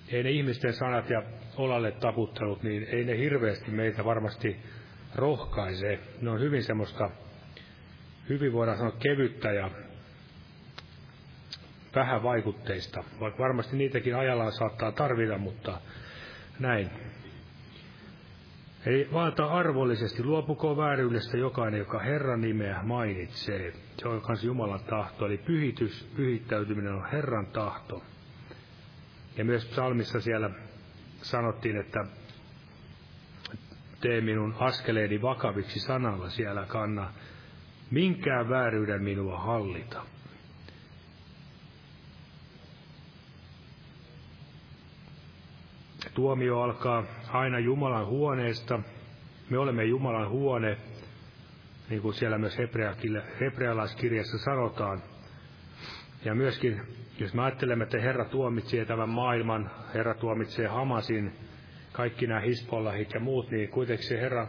[0.09, 1.23] ei ne ihmisten sanat ja
[1.57, 4.57] olalle taputtelut, niin ei ne hirveästi meitä varmasti
[5.15, 5.99] rohkaise.
[6.21, 7.11] Ne on hyvin semmoista,
[8.29, 9.71] hyvin voidaan sanoa kevyttä ja
[11.95, 15.81] vähän vaikutteista, vaikka varmasti niitäkin ajallaan saattaa tarvita, mutta
[16.59, 16.91] näin.
[18.87, 23.73] Eli vaata arvollisesti, luopuko vääryydestä jokainen, joka Herran nimeä mainitsee.
[23.99, 28.03] Se on myös Jumalan tahto, eli pyhitys, pyhittäytyminen on Herran tahto.
[29.37, 30.51] Ja myös psalmissa siellä
[31.23, 32.05] sanottiin, että
[34.01, 37.13] tee minun askeleeni vakaviksi sanalla siellä kanna,
[37.91, 40.03] minkään vääryyden minua hallita.
[46.15, 48.81] Tuomio alkaa aina Jumalan huoneesta.
[49.51, 50.77] Me olemme Jumalan huone,
[51.91, 52.59] niin kuin siellä myös
[53.41, 55.03] hebrealaiskirjassa sanotaan.
[56.25, 56.81] Ja myöskin
[57.19, 61.33] jos me ajattelemme, että Herra tuomitsee tämän maailman, Herra tuomitsee Hamasin,
[61.93, 64.47] kaikki nämä Hispollahit ja muut, niin kuitenkin se Herra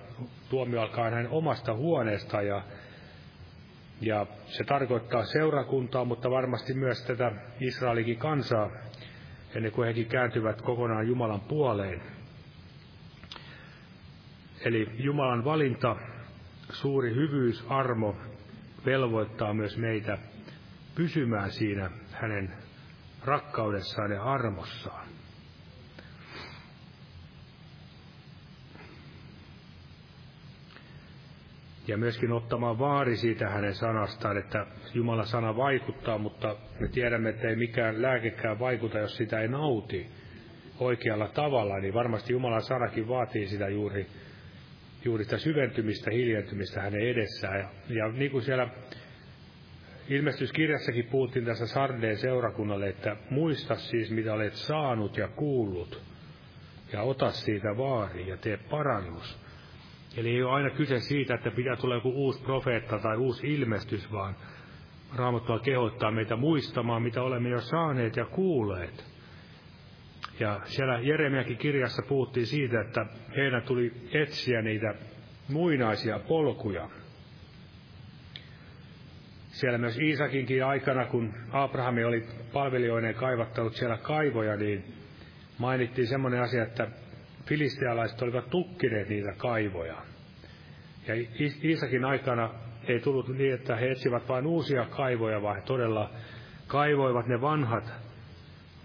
[0.50, 2.62] tuomio alkaa hänen omasta huoneesta ja,
[4.02, 8.70] ja se tarkoittaa seurakuntaa, mutta varmasti myös tätä Israelikin kansaa,
[9.56, 12.02] ennen kuin hekin kääntyvät kokonaan Jumalan puoleen.
[14.66, 15.96] Eli Jumalan valinta,
[16.70, 18.16] suuri hyvyys, armo
[18.86, 20.18] velvoittaa myös meitä
[20.96, 22.54] pysymään siinä hänen
[23.24, 25.15] rakkaudessaan ja armossaan.
[31.88, 37.48] Ja myöskin ottamaan vaari siitä hänen sanastaan, että Jumalan sana vaikuttaa, mutta me tiedämme, että
[37.48, 40.08] ei mikään lääkekään vaikuta, jos sitä ei nauti
[40.80, 44.08] oikealla tavalla, niin varmasti Jumalan sanakin vaatii sitä juuri,
[45.06, 47.60] juuri sitä syventymistä, hiljentymistä hänen edessään.
[47.60, 48.68] Ja, ja niin kuin siellä
[50.10, 56.04] Ilmestyskirjassakin puhuttiin tässä Sardeen seurakunnalle, että muista siis mitä olet saanut ja kuullut,
[56.94, 59.45] ja ota siitä vaari ja tee parannus.
[60.18, 64.12] Eli ei ole aina kyse siitä, että pitää tulla joku uusi profeetta tai uusi ilmestys,
[64.12, 64.36] vaan
[65.16, 69.06] Raamattua kehottaa meitä muistamaan, mitä olemme jo saaneet ja kuulleet.
[70.40, 73.06] Ja siellä Jeremiakin kirjassa puhuttiin siitä, että
[73.38, 74.96] heidän tuli etsiä niitä
[75.50, 76.90] muinaisia polkuja,
[79.48, 84.94] siellä myös Iisakinkin aikana, kun Abrahami oli palvelijoineen kaivattanut siellä kaivoja, niin
[85.58, 86.88] mainittiin semmoinen asia, että
[87.46, 90.02] filistealaiset olivat tukkineet niitä kaivoja.
[91.08, 91.14] Ja
[91.64, 92.50] Iisakin aikana
[92.88, 96.10] ei tullut niin, että he etsivät vain uusia kaivoja, vaan he todella
[96.68, 97.94] kaivoivat ne vanhat,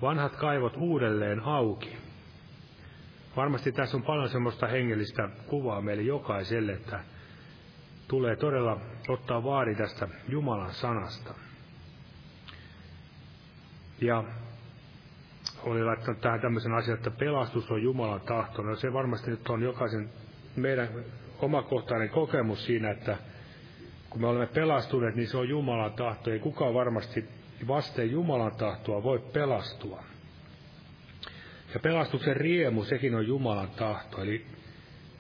[0.03, 1.97] vanhat kaivot uudelleen auki.
[3.37, 7.01] varmasti tässä on paljon semmoista hengellistä kuvaa meille jokaiselle, että
[8.09, 11.35] tulee todella ottaa vaari tästä Jumalan sanasta.
[14.01, 14.25] Ja
[15.63, 18.63] oli laittanut tähän tämmöisen asian, että pelastus on Jumalan tahto.
[18.63, 20.11] No se varmasti nyt on jokaisen
[20.57, 20.89] meidän
[21.39, 23.17] omakohtainen kokemus siinä, että
[24.11, 26.31] kun me olemme pelastuneet, niin se on Jumalan tahto.
[26.31, 27.25] Ei kukaan varmasti
[27.69, 30.03] vasten Jumalan tahtoa voi pelastua.
[31.75, 34.23] Ja pelastuksen riemu, sekin on Jumalan tahto.
[34.23, 34.47] Eli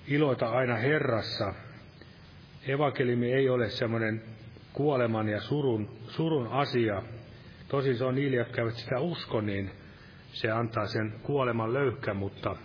[0.08, 1.54] iloita aina Herrassa.
[2.66, 4.22] Evankeliumi ei ole semmoinen
[4.72, 7.02] kuoleman ja surun, surun asia.
[7.68, 9.70] Tosin se on niille, jotka eivät sitä usko, niin
[10.32, 12.56] se antaa sen kuoleman löyhkä, mutta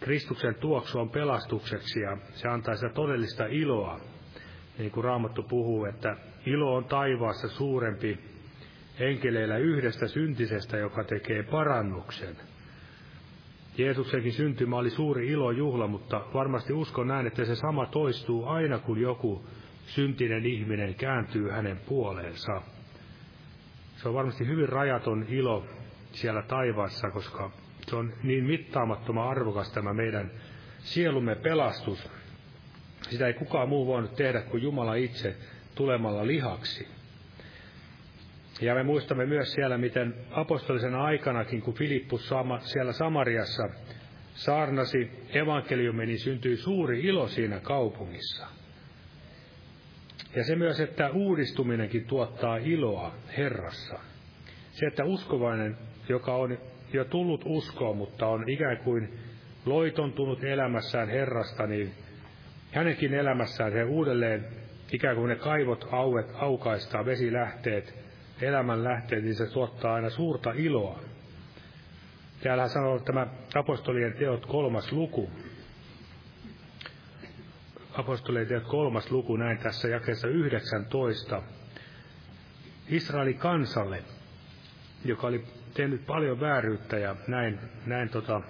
[0.00, 4.00] Kristuksen tuoksu on pelastukseksi ja se antaa sitä todellista iloa.
[4.78, 6.16] Niin kuin Raamattu puhuu, että
[6.46, 8.18] ilo on taivaassa suurempi
[8.98, 12.36] enkeleillä yhdestä syntisestä, joka tekee parannuksen.
[13.78, 18.78] Jeesuksenkin syntymä oli suuri ilo juhla, mutta varmasti uskon näin, että se sama toistuu aina,
[18.78, 19.46] kun joku
[19.86, 22.62] syntinen ihminen kääntyy hänen puoleensa.
[23.96, 25.66] Se on varmasti hyvin rajaton ilo
[26.14, 27.50] siellä taivaassa, koska
[27.88, 30.30] se on niin mittaamattoman arvokas tämä meidän
[30.78, 32.10] sielumme pelastus.
[33.10, 35.36] Sitä ei kukaan muu voinut tehdä kuin Jumala itse
[35.74, 36.88] tulemalla lihaksi.
[38.60, 43.68] Ja me muistamme myös siellä, miten apostolisena aikanakin, kun Filippus siellä Samariassa
[44.34, 48.46] saarnasi evankeliumi, niin syntyi suuri ilo siinä kaupungissa.
[50.36, 53.98] Ja se myös, että uudistuminenkin tuottaa iloa Herrassa.
[54.72, 55.76] Se, että uskovainen,
[56.08, 56.58] joka on
[56.92, 59.18] jo tullut uskoon, mutta on ikään kuin
[59.66, 61.94] loitontunut elämässään Herrasta, niin
[62.72, 64.46] hänenkin elämässään se uudelleen
[64.92, 67.94] ikään kuin ne kaivot auet, aukaistaa, vesilähteet,
[68.40, 71.00] elämän lähteet, niin se tuottaa aina suurta iloa.
[72.42, 75.30] Täällä sanoo tämä apostolien teot kolmas luku.
[77.92, 81.42] Apostolien teot kolmas luku, näin tässä jakeessa 19.
[82.88, 84.02] Israelin kansalle,
[85.04, 85.44] joka oli
[85.74, 88.40] tehnyt paljon vääryyttä ja näin, näin tota,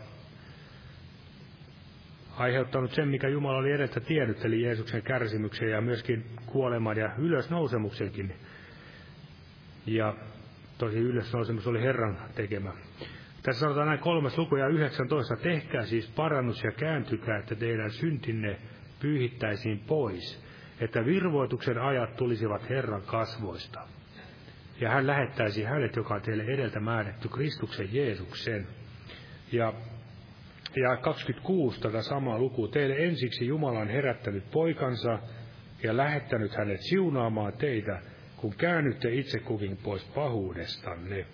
[2.36, 8.34] aiheuttanut sen, mikä Jumala oli edestä tiennyt, eli Jeesuksen kärsimyksen ja myöskin kuoleman ja ylösnousemuksenkin.
[9.86, 10.14] Ja
[10.78, 12.72] tosi ylösnousemus oli Herran tekemä.
[13.42, 15.36] Tässä sanotaan näin kolmas luku ja 19.
[15.36, 18.58] Tehkää siis parannus ja kääntykää, että teidän syntinne
[19.00, 20.44] pyyhittäisiin pois,
[20.80, 23.80] että virvoituksen ajat tulisivat Herran kasvoista
[24.80, 28.66] ja hän lähettäisi hänet, joka on teille edeltä määrätty, Kristuksen Jeesuksen.
[29.52, 29.72] Ja,
[30.76, 32.68] ja 26 tätä samaa lukua.
[32.68, 35.18] Teille ensiksi Jumala on herättänyt poikansa
[35.82, 38.00] ja lähettänyt hänet siunaamaan teitä,
[38.36, 41.26] kun käännytte itse kukin pois pahuudestanne.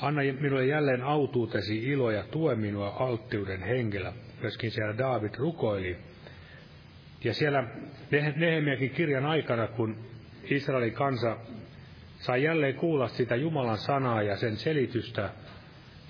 [0.00, 4.12] Anna minulle jälleen autuutesi ilo ja tue minua alttiuden hengellä.
[4.40, 5.96] Myöskin siellä David rukoili.
[7.24, 7.64] Ja siellä
[8.36, 10.09] Nehemiäkin kirjan aikana, kun
[10.44, 11.36] Israelin kansa
[12.18, 15.30] sai jälleen kuulla sitä Jumalan sanaa ja sen selitystä.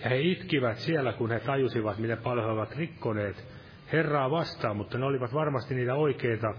[0.05, 3.45] Ja he itkivät siellä, kun he tajusivat, miten paljon he ovat rikkoneet
[3.93, 6.55] Herraa vastaan, mutta ne olivat varmasti niitä oikeita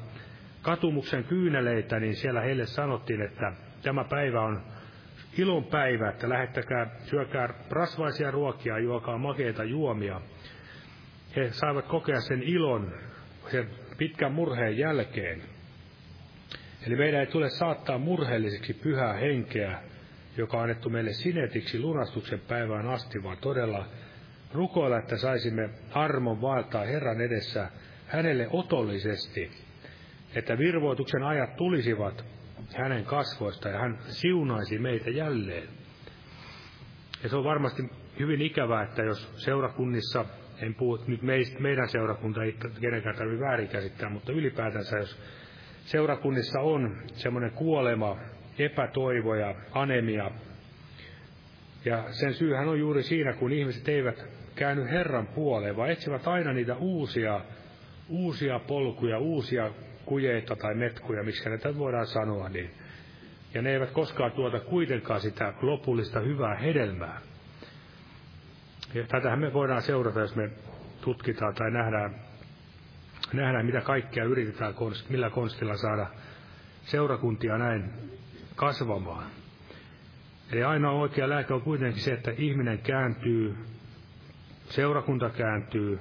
[0.61, 4.61] katumuksen kyyneleitä, niin siellä heille sanottiin, että tämä päivä on
[5.37, 10.21] ilon päivä, että lähettäkää, syökää rasvaisia ruokia, juokaa makeita juomia.
[11.35, 12.93] He saivat kokea sen ilon
[13.51, 15.41] sen pitkän murheen jälkeen.
[16.87, 19.79] Eli meidän ei tule saattaa murheelliseksi pyhää henkeä,
[20.37, 23.85] joka on annettu meille sinetiksi lunastuksen päivään asti, vaan todella
[24.53, 27.69] rukoilla, että saisimme armon vaeltaa Herran edessä
[28.07, 29.51] hänelle otollisesti,
[30.35, 32.25] että virvoituksen ajat tulisivat
[32.75, 35.67] hänen kasvoista ja hän siunaisi meitä jälleen.
[37.23, 37.83] Ja se on varmasti
[38.19, 40.25] hyvin ikävää, että jos seurakunnissa,
[40.61, 45.21] en puhu nyt meistä, meidän seurakunta ei kenenkään tarvitse väärinkäsittää, mutta ylipäätänsä jos
[45.91, 48.17] seurakunnissa on semmoinen kuolema,
[48.59, 50.31] epätoivo ja anemia.
[51.85, 54.25] Ja sen syyhän on juuri siinä, kun ihmiset eivät
[54.55, 57.41] käänny Herran puoleen, vaan etsivät aina niitä uusia,
[58.09, 59.71] uusia polkuja, uusia
[60.05, 62.71] kujeita tai metkuja, miksi näitä voidaan sanoa, niin.
[63.53, 67.21] Ja ne eivät koskaan tuota kuitenkaan sitä lopullista hyvää hedelmää.
[68.93, 70.49] Ja tätähän me voidaan seurata, jos me
[71.01, 72.30] tutkitaan tai nähdään
[73.33, 74.73] nähdään, mitä kaikkea yritetään,
[75.09, 76.07] millä konstilla saada
[76.81, 77.93] seurakuntia näin
[78.55, 79.25] kasvamaan.
[80.51, 83.57] Eli ainoa oikea lääke on kuitenkin se, että ihminen kääntyy,
[84.69, 85.99] seurakunta kääntyy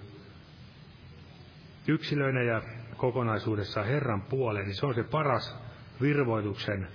[1.88, 2.62] yksilöinä ja
[2.96, 5.58] kokonaisuudessaan Herran puoleen, niin se on se paras
[6.00, 6.88] virvoituksen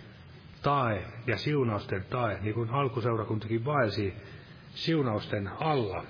[0.61, 4.13] tae ja siunausten tae, niin kuin alkuseurakuntakin vaelsi
[4.69, 6.03] siunausten alla.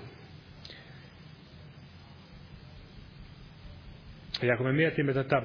[4.42, 5.42] Ja kun me mietimme tätä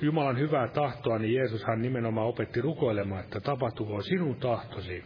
[0.00, 5.04] Jumalan hyvää tahtoa, niin Jeesushan nimenomaan opetti rukoilemaan, että tapahtukoon sinun tahtosi.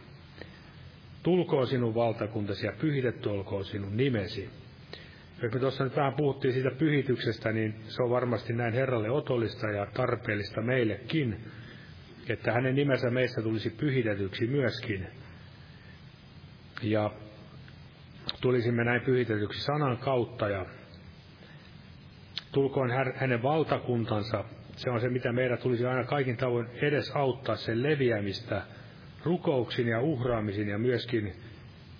[1.23, 4.49] Tulkoon sinun valtakuntasi ja pyhitetty olkoon sinun nimesi.
[5.41, 9.67] Jos me tuossa nyt vähän puhuttiin siitä pyhityksestä, niin se on varmasti näin Herralle otollista
[9.67, 11.37] ja tarpeellista meillekin,
[12.29, 15.07] että hänen nimensä meissä tulisi pyhitetyksi myöskin.
[16.81, 17.11] Ja
[18.41, 20.65] tulisimme näin pyhitetyksi sanan kautta ja
[22.55, 24.43] tulkoon hänen valtakuntansa.
[24.75, 28.61] Se on se, mitä meidän tulisi aina kaikin tavoin edes auttaa sen leviämistä
[29.23, 31.33] rukouksin ja uhraamisin ja myöskin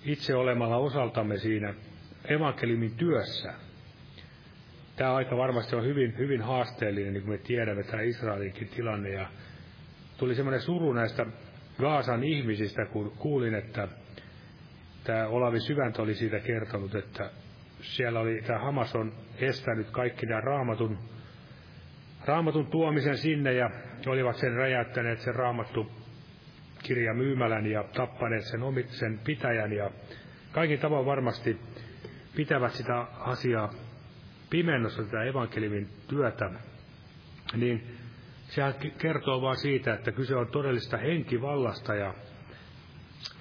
[0.04, 1.74] itse olemalla osaltamme siinä
[2.28, 3.54] evankeliumin työssä.
[4.96, 9.10] Tämä aika varmasti on hyvin, hyvin haasteellinen, niin kuin me tiedämme, tämä Israelinkin tilanne.
[9.10, 9.26] Ja
[10.18, 11.26] tuli semmoinen suru näistä
[11.78, 13.88] Gaasan ihmisistä, kun kuulin, että
[15.04, 17.30] tämä Olavi Syväntä oli siitä kertonut, että
[17.86, 20.98] siellä oli, tämä Hamas on estänyt kaikki nämä raamatun,
[22.24, 23.70] raamatun tuomisen sinne ja
[24.06, 25.90] olivat sen räjäyttäneet sen raamattu
[26.82, 29.72] kirja myymälän ja tappaneet sen, omit, sen pitäjän.
[29.72, 29.90] Ja
[30.52, 31.58] kaikin tavoin varmasti
[32.36, 33.70] pitävät sitä asiaa
[34.50, 36.50] pimennossa, tätä evankeliumin työtä,
[37.56, 37.96] niin
[38.48, 42.14] sehän kertoo vain siitä, että kyse on todellista henkivallasta ja,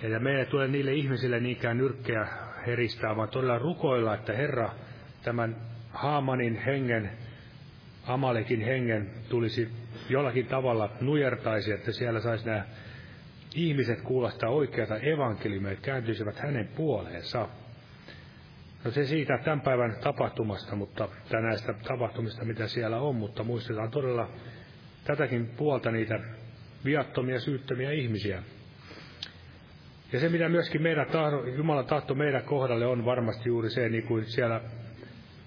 [0.02, 2.28] ja meidän ei tule niille ihmisille niinkään nyrkkeä
[2.68, 4.70] heristää, vaan todella rukoilla, että Herra
[5.24, 5.56] tämän
[5.94, 7.12] Haamanin hengen,
[8.04, 9.70] Amalekin hengen tulisi
[10.10, 12.66] jollakin tavalla nujertaisi, että siellä saisi nämä
[13.56, 17.48] ihmiset kuulostaa oikeata evankeliumia, että kääntyisivät hänen puoleensa.
[18.84, 23.92] No se siitä tämän päivän tapahtumasta, mutta tai näistä tapahtumista, mitä siellä on, mutta muistetaan
[23.92, 24.30] todella
[25.04, 26.20] tätäkin puolta niitä
[26.86, 28.44] viattomia, syyttömiä ihmisiä.
[30.14, 34.04] Ja se, mitä myöskin meidän tahto, Jumalan tahto meidän kohdalle on varmasti juuri se, niin
[34.04, 34.62] kuin siellä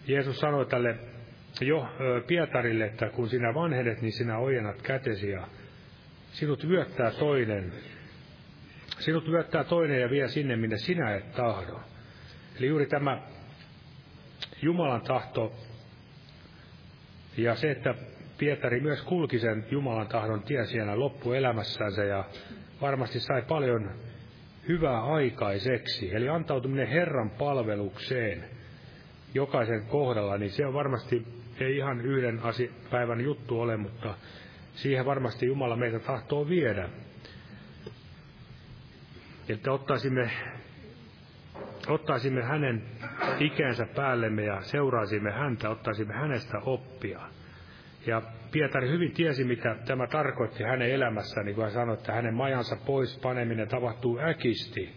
[0.07, 0.99] Jeesus sanoi tälle
[1.61, 1.89] jo
[2.27, 5.49] Pietarille, että kun sinä vanhenet, niin sinä ojennat kätesi ja
[6.33, 7.73] sinut vyöttää toinen.
[8.99, 11.81] Sinut vyöttää toinen ja vie sinne, minne sinä et tahdo.
[12.59, 13.23] Eli juuri tämä
[14.63, 15.53] Jumalan tahto
[17.37, 17.95] ja se, että
[18.39, 22.25] Pietari myös kulki sen Jumalan tahdon tie siellä loppuelämässänsä ja
[22.81, 23.91] varmasti sai paljon
[24.69, 26.15] hyvää aikaiseksi.
[26.15, 28.45] Eli antautuminen Herran palvelukseen
[29.35, 31.27] jokaisen kohdalla, niin se on varmasti
[31.61, 32.41] ei ihan yhden
[32.91, 34.15] päivän juttu ole, mutta
[34.73, 36.89] siihen varmasti Jumala meitä tahtoo viedä.
[39.49, 40.31] Että ottaisimme
[41.89, 42.83] ottaisimme hänen
[43.39, 47.21] ikänsä päällemme ja seuraisimme häntä, ottaisimme hänestä oppia.
[48.07, 52.35] Ja Pietari hyvin tiesi, mitä tämä tarkoitti hänen elämässään, niin kuin hän sanoi, että hänen
[52.35, 54.97] majansa pois paneminen tapahtuu äkisti.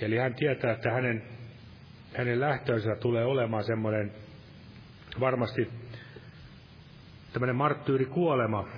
[0.00, 1.22] Eli hän tietää, että hänen,
[2.16, 4.12] hänen lähtöönsä tulee olemaan semmoinen
[5.20, 5.70] varmasti
[7.32, 8.68] tämmöinen marttyyri kuolema,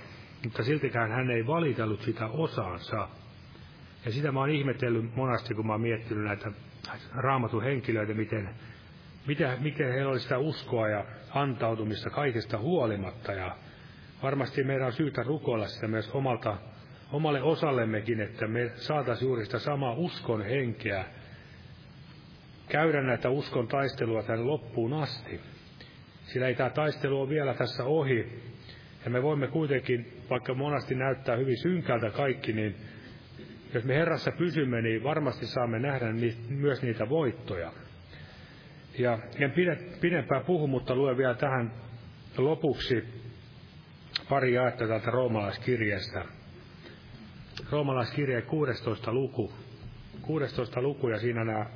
[0.44, 3.08] mutta siltikään hän ei valitellut sitä osaansa.
[4.04, 6.52] Ja sitä mä oon ihmetellyt monasti, kun mä oon miettinyt näitä
[7.14, 8.48] raamatun henkilöitä, miten,
[9.26, 11.04] miten, miten heillä oli sitä uskoa ja
[11.34, 13.32] antautumista kaikesta huolimatta.
[13.32, 13.56] Ja
[14.22, 16.56] varmasti meidän on syytä rukoilla sitä myös omalta,
[17.12, 21.04] omalle osallemmekin, että me saataisiin juuri sitä samaa uskon henkeä,
[22.68, 25.40] käydä näitä uskon taistelua tänne loppuun asti.
[26.24, 28.42] Sillä ei tämä taistelu ole vielä tässä ohi.
[29.04, 32.76] Ja me voimme kuitenkin, vaikka monasti näyttää hyvin synkältä kaikki, niin
[33.74, 36.06] jos me Herrassa pysymme, niin varmasti saamme nähdä
[36.48, 37.72] myös niitä voittoja.
[39.00, 39.52] Ja en
[40.00, 41.72] pidempään puhu, mutta luen vielä tähän
[42.38, 43.04] lopuksi
[44.28, 46.24] pari jaetta täältä roomalaiskirjeestä.
[47.70, 49.52] Roomalaiskirje 16 luku.
[50.22, 51.66] 16 luku ja siinä nämä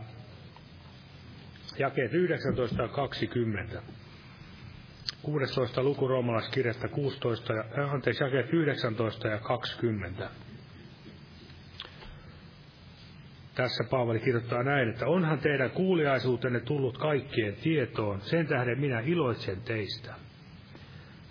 [1.78, 3.82] jakeet 19 ja 20.
[5.22, 10.30] 16 luku roomalaiskirjasta 16, ja, anteeksi, jakeet 19 ja 20
[13.54, 19.62] tässä Paavali kirjoittaa näin, että onhan teidän kuuliaisuutenne tullut kaikkien tietoon, sen tähden minä iloitsen
[19.62, 20.14] teistä.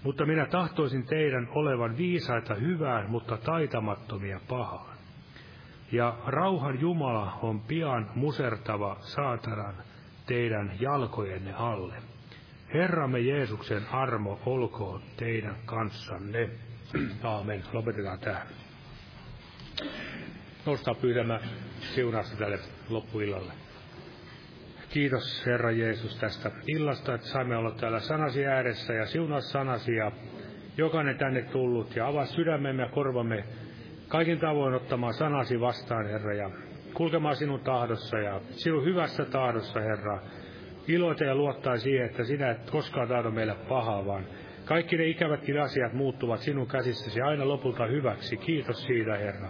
[0.04, 4.98] Mutta minä tahtoisin teidän olevan viisaita hyvään, mutta taitamattomia pahaan.
[5.92, 9.76] Ja rauhan Jumala on pian musertava saatanan
[10.26, 11.94] teidän jalkojenne alle.
[12.74, 16.50] Herramme Jeesuksen armo olkoon teidän kanssanne.
[17.24, 17.64] Aamen.
[17.74, 18.48] Lopetetaan tähän
[20.66, 21.42] nostaa pyytämään
[21.96, 22.60] siunausta tälle
[22.90, 23.54] loppuillalle.
[24.90, 30.12] Kiitos Herra Jeesus tästä illasta, että saimme olla täällä sanasi ääressä ja siunaa sanasi ja
[30.78, 33.44] jokainen tänne tullut ja avaa sydämemme ja korvamme
[34.08, 36.50] kaikin tavoin ottamaan sanasi vastaan, Herra, ja
[36.94, 40.22] kulkemaan sinun tahdossa ja sinun hyvässä tahdossa, Herra.
[40.88, 44.26] Iloita ja luottaa siihen, että sinä et koskaan tahdo meille pahaa, vaan
[44.66, 48.38] kaikki ne ikävätkin asiat muuttuvat sinun käsissäsi aina lopulta hyväksi.
[48.38, 49.50] Kiitos siitä, Herra.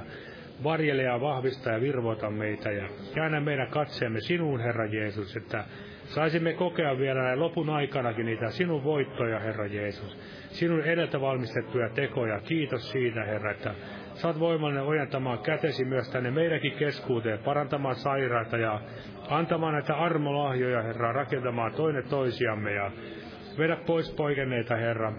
[0.64, 5.64] Varjele ja vahvista ja virvoita meitä ja käännä meidän katseemme sinuun, Herra Jeesus, että
[6.06, 10.18] saisimme kokea vielä näin lopun aikanakin niitä sinun voittoja, Herra Jeesus.
[10.50, 12.40] Sinun edeltä valmistettuja tekoja.
[12.40, 13.74] Kiitos siitä, Herra, että
[14.14, 18.82] saat voimallinen ojentamaan kätesi myös tänne meidänkin keskuuteen, parantamaan sairaita ja
[19.30, 22.92] antamaan näitä armolahjoja, Herra, rakentamaan toinen toisiamme ja
[23.58, 25.14] vedä pois poikenneita, Herra,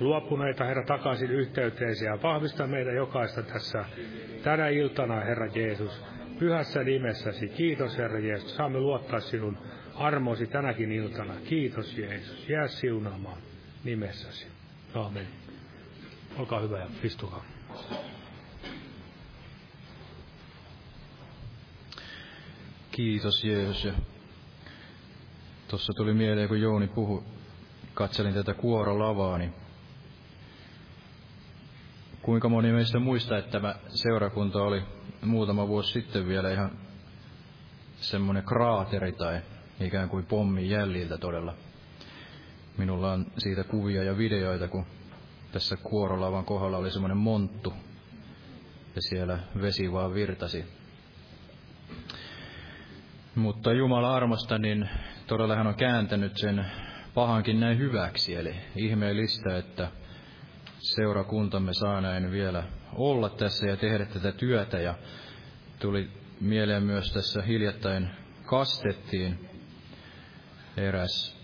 [0.00, 3.84] luopuneita, Herra, takaisin yhteyteesi ja vahvista meitä jokaista tässä
[4.42, 6.02] tänä iltana, Herra Jeesus,
[6.38, 7.48] pyhässä nimessäsi.
[7.48, 8.56] Kiitos, Herra Jeesus.
[8.56, 9.58] Saamme luottaa sinun
[9.94, 11.34] armosi tänäkin iltana.
[11.44, 12.48] Kiitos, Jeesus.
[12.48, 13.38] Jää siunaamaan
[13.84, 14.46] nimessäsi.
[14.94, 15.26] Aamen.
[16.38, 17.44] Olkaa hyvä ja istukaa.
[22.90, 23.88] Kiitos Jeesus.
[25.68, 27.22] Tuossa tuli mieleen, kun Jouni puhui,
[27.94, 29.59] katselin tätä kuorolavaa, niin
[32.22, 34.82] kuinka moni meistä muistaa, että tämä seurakunta oli
[35.22, 36.70] muutama vuosi sitten vielä ihan
[37.96, 39.40] semmoinen kraateri tai
[39.80, 41.54] ikään kuin pommin jäljiltä todella.
[42.76, 44.86] Minulla on siitä kuvia ja videoita, kun
[45.52, 47.72] tässä kuorolavan kohdalla oli semmoinen monttu,
[48.96, 50.64] ja siellä vesi vaan virtasi.
[53.34, 54.88] Mutta Jumala armosta, niin
[55.26, 56.66] todella hän on kääntänyt sen
[57.14, 59.88] pahankin näin hyväksi, eli ihmeellistä, että
[60.80, 62.62] seurakuntamme saa näin vielä
[62.94, 64.94] olla tässä ja tehdä tätä työtä, ja
[65.78, 66.10] tuli
[66.40, 68.10] mieleen myös tässä hiljattain
[68.44, 69.48] kastettiin
[70.76, 71.40] eräs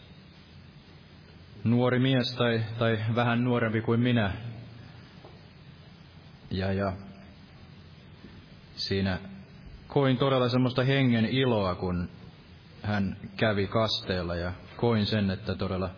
[1.64, 4.32] nuori mies tai, tai vähän nuorempi kuin minä.
[6.50, 6.92] Ja, ja
[8.76, 9.18] siinä
[9.88, 12.08] koin todella semmoista hengen iloa, kun
[12.82, 15.90] hän kävi kasteella ja koin sen, että todella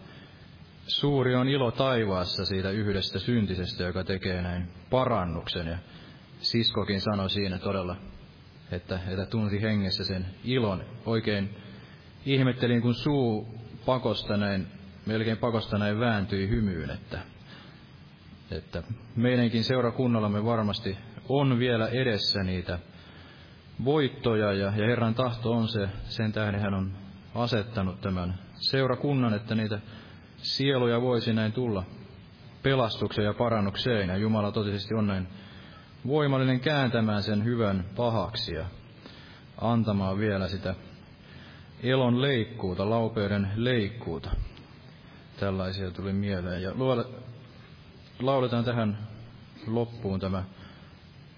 [0.89, 5.66] suuri on ilo taivaassa siitä yhdestä syntisestä, joka tekee näin parannuksen.
[5.66, 5.78] Ja
[6.41, 7.97] siskokin sanoi siinä todella,
[8.72, 10.84] että, että tunsi hengessä sen ilon.
[11.07, 11.57] Oikein
[12.26, 13.49] ihmettelin, kun suu
[13.86, 14.66] pakosta näin
[15.07, 17.18] melkein pakosta näin vääntyi hymyyn, että,
[18.51, 18.82] että
[19.16, 22.78] meidänkin seurakunnallamme varmasti on vielä edessä niitä
[23.84, 26.93] voittoja ja, ja Herran tahto on se, sen tähden hän on
[27.34, 29.80] asettanut tämän seurakunnan, että niitä
[30.43, 31.84] sieluja voisi näin tulla
[32.62, 34.09] pelastukseen ja parannukseen.
[34.09, 35.28] Ja Jumala totisesti on näin
[36.07, 38.64] voimallinen kääntämään sen hyvän pahaksi ja
[39.61, 40.74] antamaan vielä sitä
[41.82, 44.30] elon leikkuuta, laupeuden leikkuuta.
[45.41, 46.62] Tällaisia tuli mieleen.
[46.62, 46.72] Ja
[48.20, 48.99] lauletaan tähän
[49.66, 50.45] loppuun tämä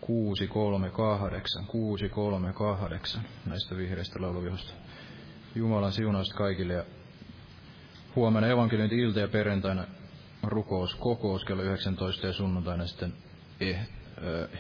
[0.01, 4.75] 638, 638 näistä vihreistä lauluvihosta.
[5.55, 6.85] Jumalan siunausta kaikille ja
[8.17, 9.85] huomenna evankeliointi ilta ja perjantaina
[10.43, 13.13] rukous, kokous kello 19 ja sunnuntaina sitten
[13.61, 13.79] eh,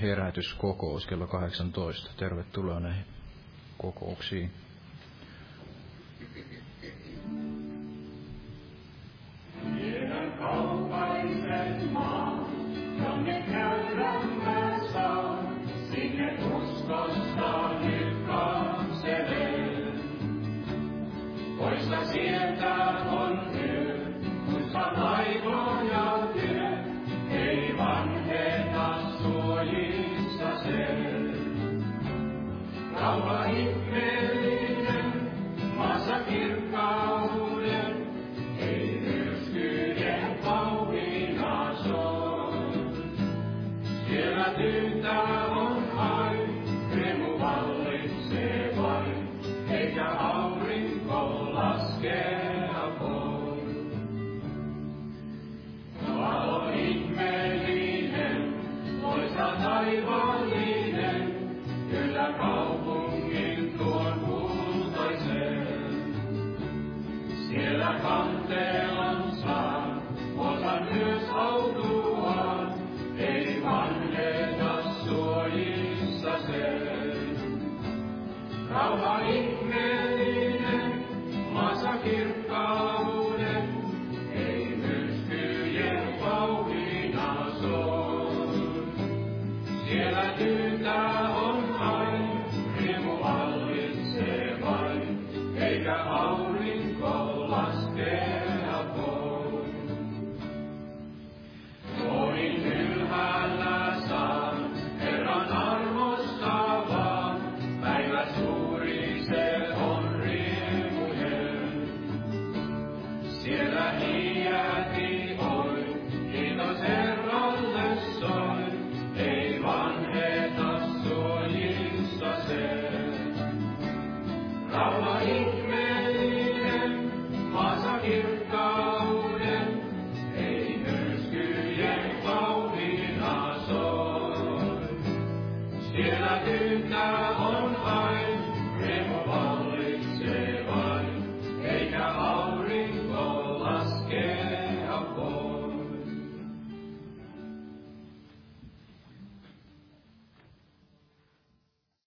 [0.01, 2.11] herätyskokous kello 18.
[2.17, 3.05] Tervetuloa näihin
[3.79, 4.51] kokouksiin.